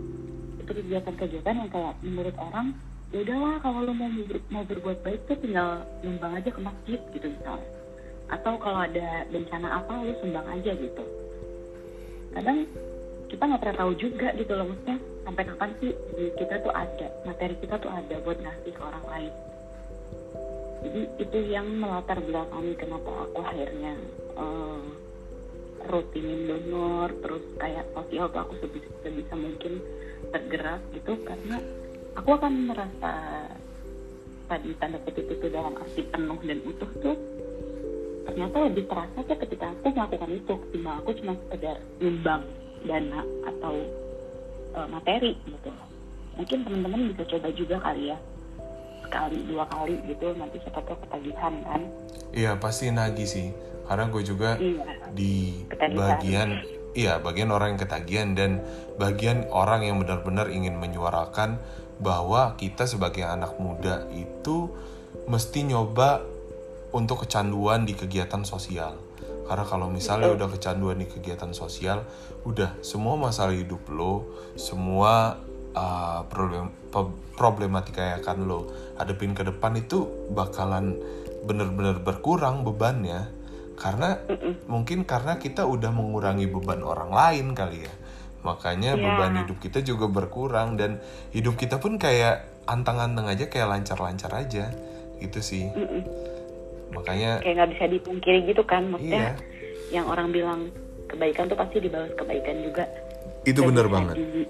[0.61, 2.77] itu kegiatan-kegiatan yang kayak menurut orang
[3.13, 4.09] ya udahlah kalau lo mau
[4.49, 7.69] mau berbuat baik tuh tinggal nyumbang aja ke masjid gitu misalnya.
[8.33, 11.05] Atau kalau ada bencana apa lo sumbang aja gitu.
[12.33, 12.65] Kadang
[13.29, 15.93] kita nggak pernah tahu juga gitu loh maksudnya sampai kapan sih
[16.35, 19.33] kita tuh ada materi kita tuh ada buat ngasih ke orang lain.
[20.83, 23.95] Jadi itu yang melatar belakangi kenapa aku akhirnya
[24.35, 24.83] uh,
[25.87, 29.79] rutinin donor terus kayak sosial tuh aku sebisa, sebisa mungkin
[30.35, 31.15] tergerak gitu.
[31.23, 31.63] Karena
[32.19, 33.13] aku akan merasa
[34.51, 37.17] tadi tanda kutip itu dalam arti penuh dan utuh tuh
[38.23, 40.55] ternyata lebih terasa sih ketika aku melakukan itu.
[40.67, 42.43] Ketimbang aku cuma sekedar nyumbang
[42.83, 44.02] dana atau
[44.77, 45.71] uh, materi gitu
[46.33, 48.19] mungkin teman-teman bisa coba juga kali ya
[49.05, 51.83] sekali dua kali gitu nanti siapa tahu ketagihan kan
[52.33, 53.49] iya pasti nagih sih
[53.85, 56.01] karena gue juga iya, di ketagihan.
[56.01, 56.49] bagian
[56.97, 58.51] iya bagian orang yang ketagihan dan
[58.97, 61.61] bagian orang yang benar-benar ingin menyuarakan
[62.01, 64.73] bahwa kita sebagai anak muda itu
[65.29, 66.25] mesti nyoba
[66.93, 68.99] untuk kecanduan di kegiatan sosial.
[69.53, 72.09] Karena kalau misalnya udah kecanduan di kegiatan sosial,
[72.49, 74.25] udah semua masalah hidup lo,
[74.57, 75.45] semua
[75.77, 76.73] uh, problem
[77.37, 80.97] problematika yang akan lo hadapin ke depan itu bakalan
[81.45, 83.29] bener-bener berkurang bebannya.
[83.77, 84.17] Karena
[84.73, 87.93] mungkin karena kita udah mengurangi beban orang lain kali ya.
[88.49, 89.05] Makanya yeah.
[89.05, 90.97] beban hidup kita juga berkurang dan
[91.37, 94.73] hidup kita pun kayak antang-antang aja kayak lancar-lancar aja.
[95.21, 95.69] Gitu sih.
[95.69, 96.32] Mm -mm
[96.93, 100.01] makanya kayak nggak bisa dipungkiri gitu kan maksudnya iya.
[100.01, 100.69] yang orang bilang
[101.09, 102.85] kebaikan tuh pasti dibalas kebaikan juga
[103.43, 104.47] itu benar banget di,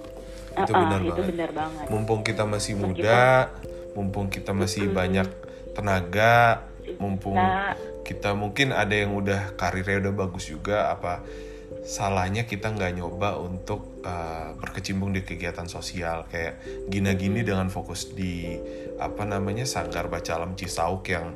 [0.53, 1.25] itu uh, benar banget.
[1.33, 3.49] benar banget mumpung kita masih muda
[3.97, 4.95] mumpung kita masih hmm.
[4.95, 5.27] banyak
[5.73, 6.67] tenaga
[7.01, 7.73] mumpung nah.
[8.05, 11.25] kita mungkin ada yang udah karirnya udah bagus juga apa
[11.83, 18.55] salahnya kita nggak nyoba untuk uh, berkecimpung di kegiatan sosial kayak gina-gini dengan fokus di
[19.03, 21.35] apa namanya sanggar baca alam Cisauk yang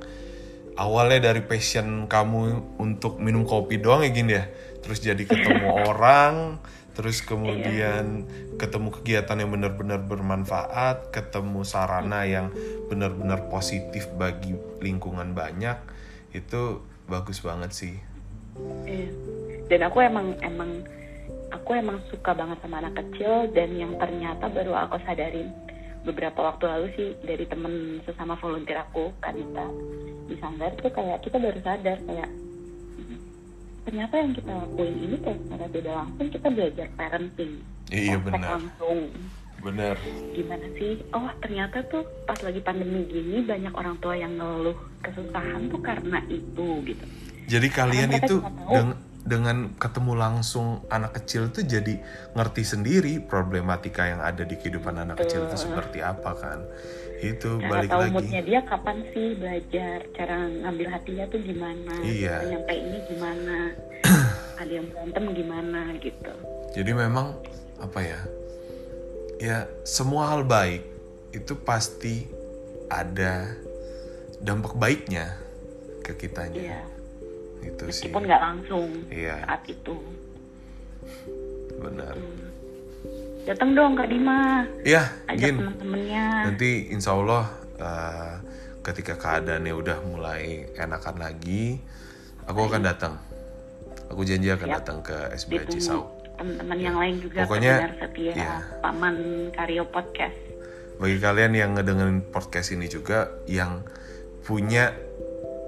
[0.77, 4.45] awalnya dari passion kamu untuk minum kopi doang ya gini ya?
[4.85, 6.61] Terus jadi ketemu orang
[6.97, 8.25] terus kemudian
[8.57, 12.49] ketemu kegiatan yang benar-benar bermanfaat ketemu sarana yang
[12.89, 15.77] benar-benar positif bagi lingkungan banyak
[16.33, 17.95] itu bagus banget sih.
[18.89, 19.13] Iya.
[19.69, 20.81] dan aku emang emang
[21.53, 25.53] aku emang suka banget sama anak kecil dan yang ternyata baru aku sadarin
[26.07, 29.67] beberapa waktu lalu sih dari temen sesama volunteer aku Kanita
[30.31, 32.29] di Sanggar tuh kayak kita baru sadar kayak
[33.87, 37.53] ternyata yang kita lakuin ini kayak secara tidak langsung kita belajar parenting.
[37.87, 38.59] Iya benar.
[38.59, 38.99] langsung.
[39.57, 39.95] Benar.
[40.35, 40.93] Gimana sih?
[41.15, 46.19] Oh ternyata tuh pas lagi pandemi gini banyak orang tua yang ngeluh kesusahan tuh karena
[46.27, 47.05] itu gitu.
[47.47, 51.99] Jadi kalian itu dengan dengan ketemu langsung anak kecil tuh jadi
[52.31, 56.63] ngerti sendiri problematika yang ada di kehidupan anak kecil itu seperti apa kan.
[57.19, 58.13] Itu cara balik tahu lagi.
[58.15, 59.97] moodnya dia kapan sih belajar?
[60.15, 61.93] Cara ngambil hatinya tuh gimana?
[62.07, 62.35] Iya.
[62.47, 63.57] nyampe ini gimana?
[64.63, 66.33] Ada yang berantem gimana gitu.
[66.71, 67.35] Jadi memang
[67.77, 68.19] apa ya
[69.37, 70.81] ya semua hal baik
[71.29, 72.25] itu pasti
[72.89, 73.53] ada
[74.41, 75.37] dampak baiknya
[76.01, 76.57] ke kitanya.
[76.57, 76.96] Iya
[77.67, 78.07] itu sih.
[78.07, 79.43] Meskipun nggak langsung iya.
[79.43, 79.95] saat itu.
[81.77, 82.15] Benar.
[82.17, 82.45] Hmm.
[83.47, 84.67] datang dong kak Dima.
[84.83, 86.25] Iya ajak teman-temannya.
[86.51, 87.47] Nanti insya Allah
[87.79, 88.33] uh,
[88.83, 91.79] ketika keadaannya udah mulai enakan lagi
[92.43, 93.13] aku akan datang.
[94.07, 94.77] Aku janji akan Siap.
[94.83, 96.11] datang ke SBH Cisau.
[96.37, 98.61] teman-teman yang lain juga pokoknya setia ya.
[98.77, 100.37] paman Karyo Podcast.
[101.01, 103.81] Bagi kalian yang ngedengerin podcast ini juga yang
[104.45, 104.93] punya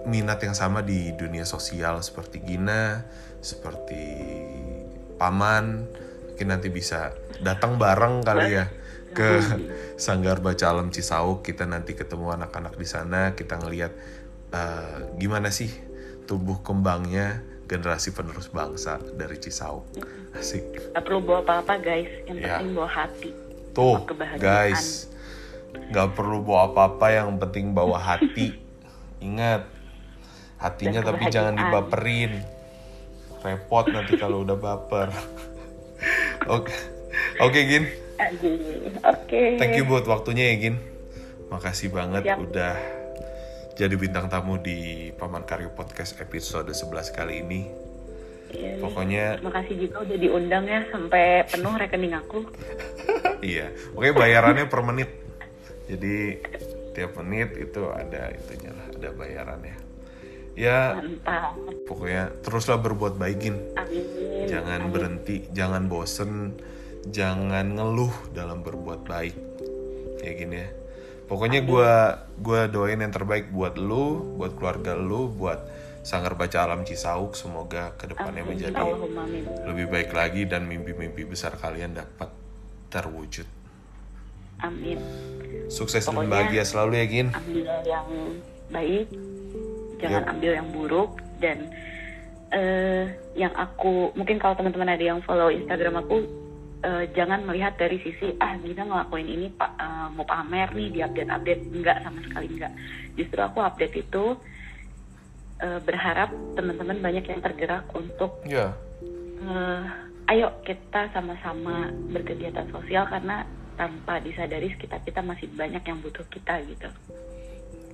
[0.08, 3.04] minat yang sama di dunia sosial seperti Gina,
[3.44, 4.04] seperti
[5.20, 5.84] Paman,
[6.32, 7.12] mungkin nanti bisa
[7.44, 8.72] datang bareng kali ya
[9.12, 9.44] ke
[10.00, 11.44] Sanggar Baca Alam Cisauk.
[11.44, 13.92] Kita nanti ketemu anak-anak di sana, kita ngelihat
[14.56, 15.68] uh, gimana sih
[16.24, 19.86] tubuh kembangnya generasi penerus bangsa dari Cisauk.
[20.34, 20.94] Asik.
[20.96, 22.58] Gak perlu bawa apa-apa guys, yang ya.
[22.58, 23.32] penting bawa hati.
[23.70, 23.98] Tuh,
[24.42, 25.12] guys,
[25.94, 28.58] gak perlu bawa apa-apa, yang penting bawa hati.
[29.20, 29.68] Ingat,
[30.60, 32.44] hatinya tapi jangan dibaperin
[33.40, 35.08] repot nanti kalau udah baper
[36.56, 36.72] oke oke
[37.40, 39.56] okay, gin oke okay.
[39.56, 40.76] thank you buat waktunya ya gin
[41.48, 42.38] makasih banget Siap.
[42.44, 42.76] udah
[43.80, 47.62] jadi bintang tamu di Paman Karyo Podcast episode 11 kali ini
[48.50, 52.50] Iya, Pokoknya makasih juga udah diundang ya sampai penuh rekening aku.
[53.46, 55.14] iya, oke bayarannya per menit.
[55.86, 56.42] Jadi
[56.98, 59.89] tiap menit itu ada itunya lah, ada bayarannya
[60.58, 61.54] ya Mantap.
[61.86, 63.58] pokoknya teruslah berbuat baikin
[64.50, 64.94] jangan Amin.
[64.94, 66.58] berhenti jangan bosen
[67.10, 69.36] jangan ngeluh dalam berbuat baik
[70.20, 70.70] ya gini ya
[71.30, 71.92] pokoknya gue
[72.42, 75.62] gue doain yang terbaik buat lu buat keluarga lu buat
[76.00, 78.56] Sanggar Baca Alam Cisauk semoga ke depannya Amin.
[78.56, 79.44] menjadi amin.
[79.68, 82.32] lebih baik lagi dan mimpi-mimpi besar kalian dapat
[82.90, 83.46] terwujud.
[84.60, 85.00] Amin.
[85.70, 87.28] Sukses dan bahagia selalu ya Gin.
[87.32, 88.08] Ambil yang
[88.72, 89.08] baik,
[90.00, 90.32] jangan Yap.
[90.36, 91.12] ambil yang buruk
[91.44, 91.58] dan
[92.50, 93.06] eh
[93.38, 96.26] yang aku mungkin kalau teman-teman ada yang follow Instagram aku
[96.82, 101.00] eh, jangan melihat dari sisi ah Gina ngelakuin ini pak eh, mau pamer nih di
[101.06, 102.74] update update enggak sama sekali enggak
[103.14, 104.34] justru aku update itu
[105.62, 108.74] eh, berharap teman-teman banyak yang tergerak untuk Ya,
[109.46, 109.82] eh,
[110.34, 113.46] ayo kita sama-sama berkegiatan sosial karena
[113.78, 116.90] tanpa disadari sekitar kita masih banyak yang butuh kita gitu.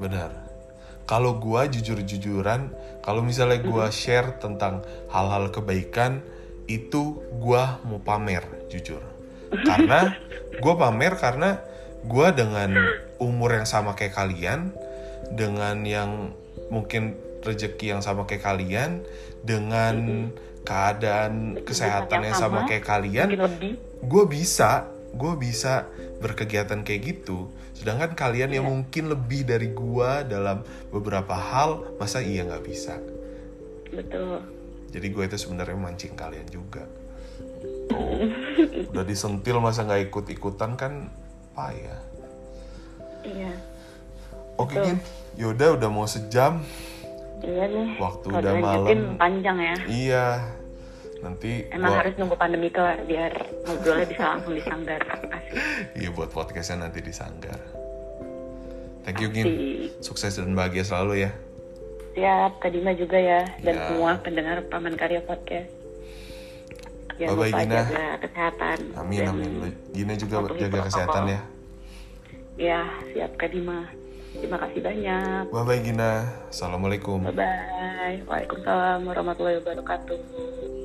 [0.02, 0.55] benar.
[1.06, 2.74] Kalau gua jujur-jujuran,
[3.06, 4.82] kalau misalnya gua share tentang
[5.14, 6.26] hal-hal kebaikan,
[6.66, 9.02] itu gua mau pamer, jujur.
[9.54, 10.18] Karena
[10.64, 11.62] gua pamer karena
[12.06, 12.74] gua dengan
[13.22, 14.74] umur yang sama kayak kalian,
[15.34, 16.34] dengan yang
[16.74, 17.14] mungkin
[17.46, 19.06] rezeki yang sama kayak kalian,
[19.46, 20.30] dengan
[20.66, 23.38] keadaan kesehatan yang sama kayak kalian,
[24.02, 25.88] gue bisa gue bisa
[26.20, 32.42] berkegiatan kayak gitu sedangkan kalian yang mungkin lebih dari gue dalam beberapa hal masa iya
[32.42, 32.96] nggak bisa
[33.92, 34.42] Betul.
[34.90, 36.88] jadi gue itu sebenarnya mancing kalian juga
[37.86, 38.32] Tuh,
[38.96, 41.12] udah disentil masa nggak ikut ikutan kan
[41.52, 42.00] payah
[43.22, 43.52] Iya.
[44.56, 44.78] oke.
[44.78, 44.98] Gin
[45.36, 46.62] yaudah udah mau sejam
[47.44, 48.00] Iya nih.
[48.00, 49.20] Waktu Kalau udah malam.
[49.20, 49.76] panjang ya.
[49.86, 50.26] iya
[51.26, 55.02] nanti Emang gua- harus nunggu pandemi kelar biar ngobrolnya bisa langsung disanggar.
[55.94, 57.58] Iya buat podcastnya nanti disanggar
[59.02, 59.48] thank you Gin
[60.00, 61.32] sukses dan bahagia selalu ya
[62.14, 63.44] Siap, Kak Dima juga ya.
[63.60, 63.92] Dan Ya.
[63.92, 65.68] semua pendengar Paman Karya Podcast.
[67.14, 67.76] Jangan Bye-bye, lupa Gina.
[67.82, 68.78] jaga kesehatan.
[68.96, 69.52] amin dan amin
[69.92, 71.40] Gina juga jaga kesehatan ya
[72.56, 72.80] Ya,
[73.12, 73.84] siap Kak Dima.
[74.32, 75.44] Terima kasih banyak.
[75.50, 76.12] Bye bye Gina.
[76.48, 77.20] Assalamualaikum.
[77.26, 78.24] Bye-bye.
[78.24, 80.85] Waalaikumsalam warahmatullahi wabarakatuh.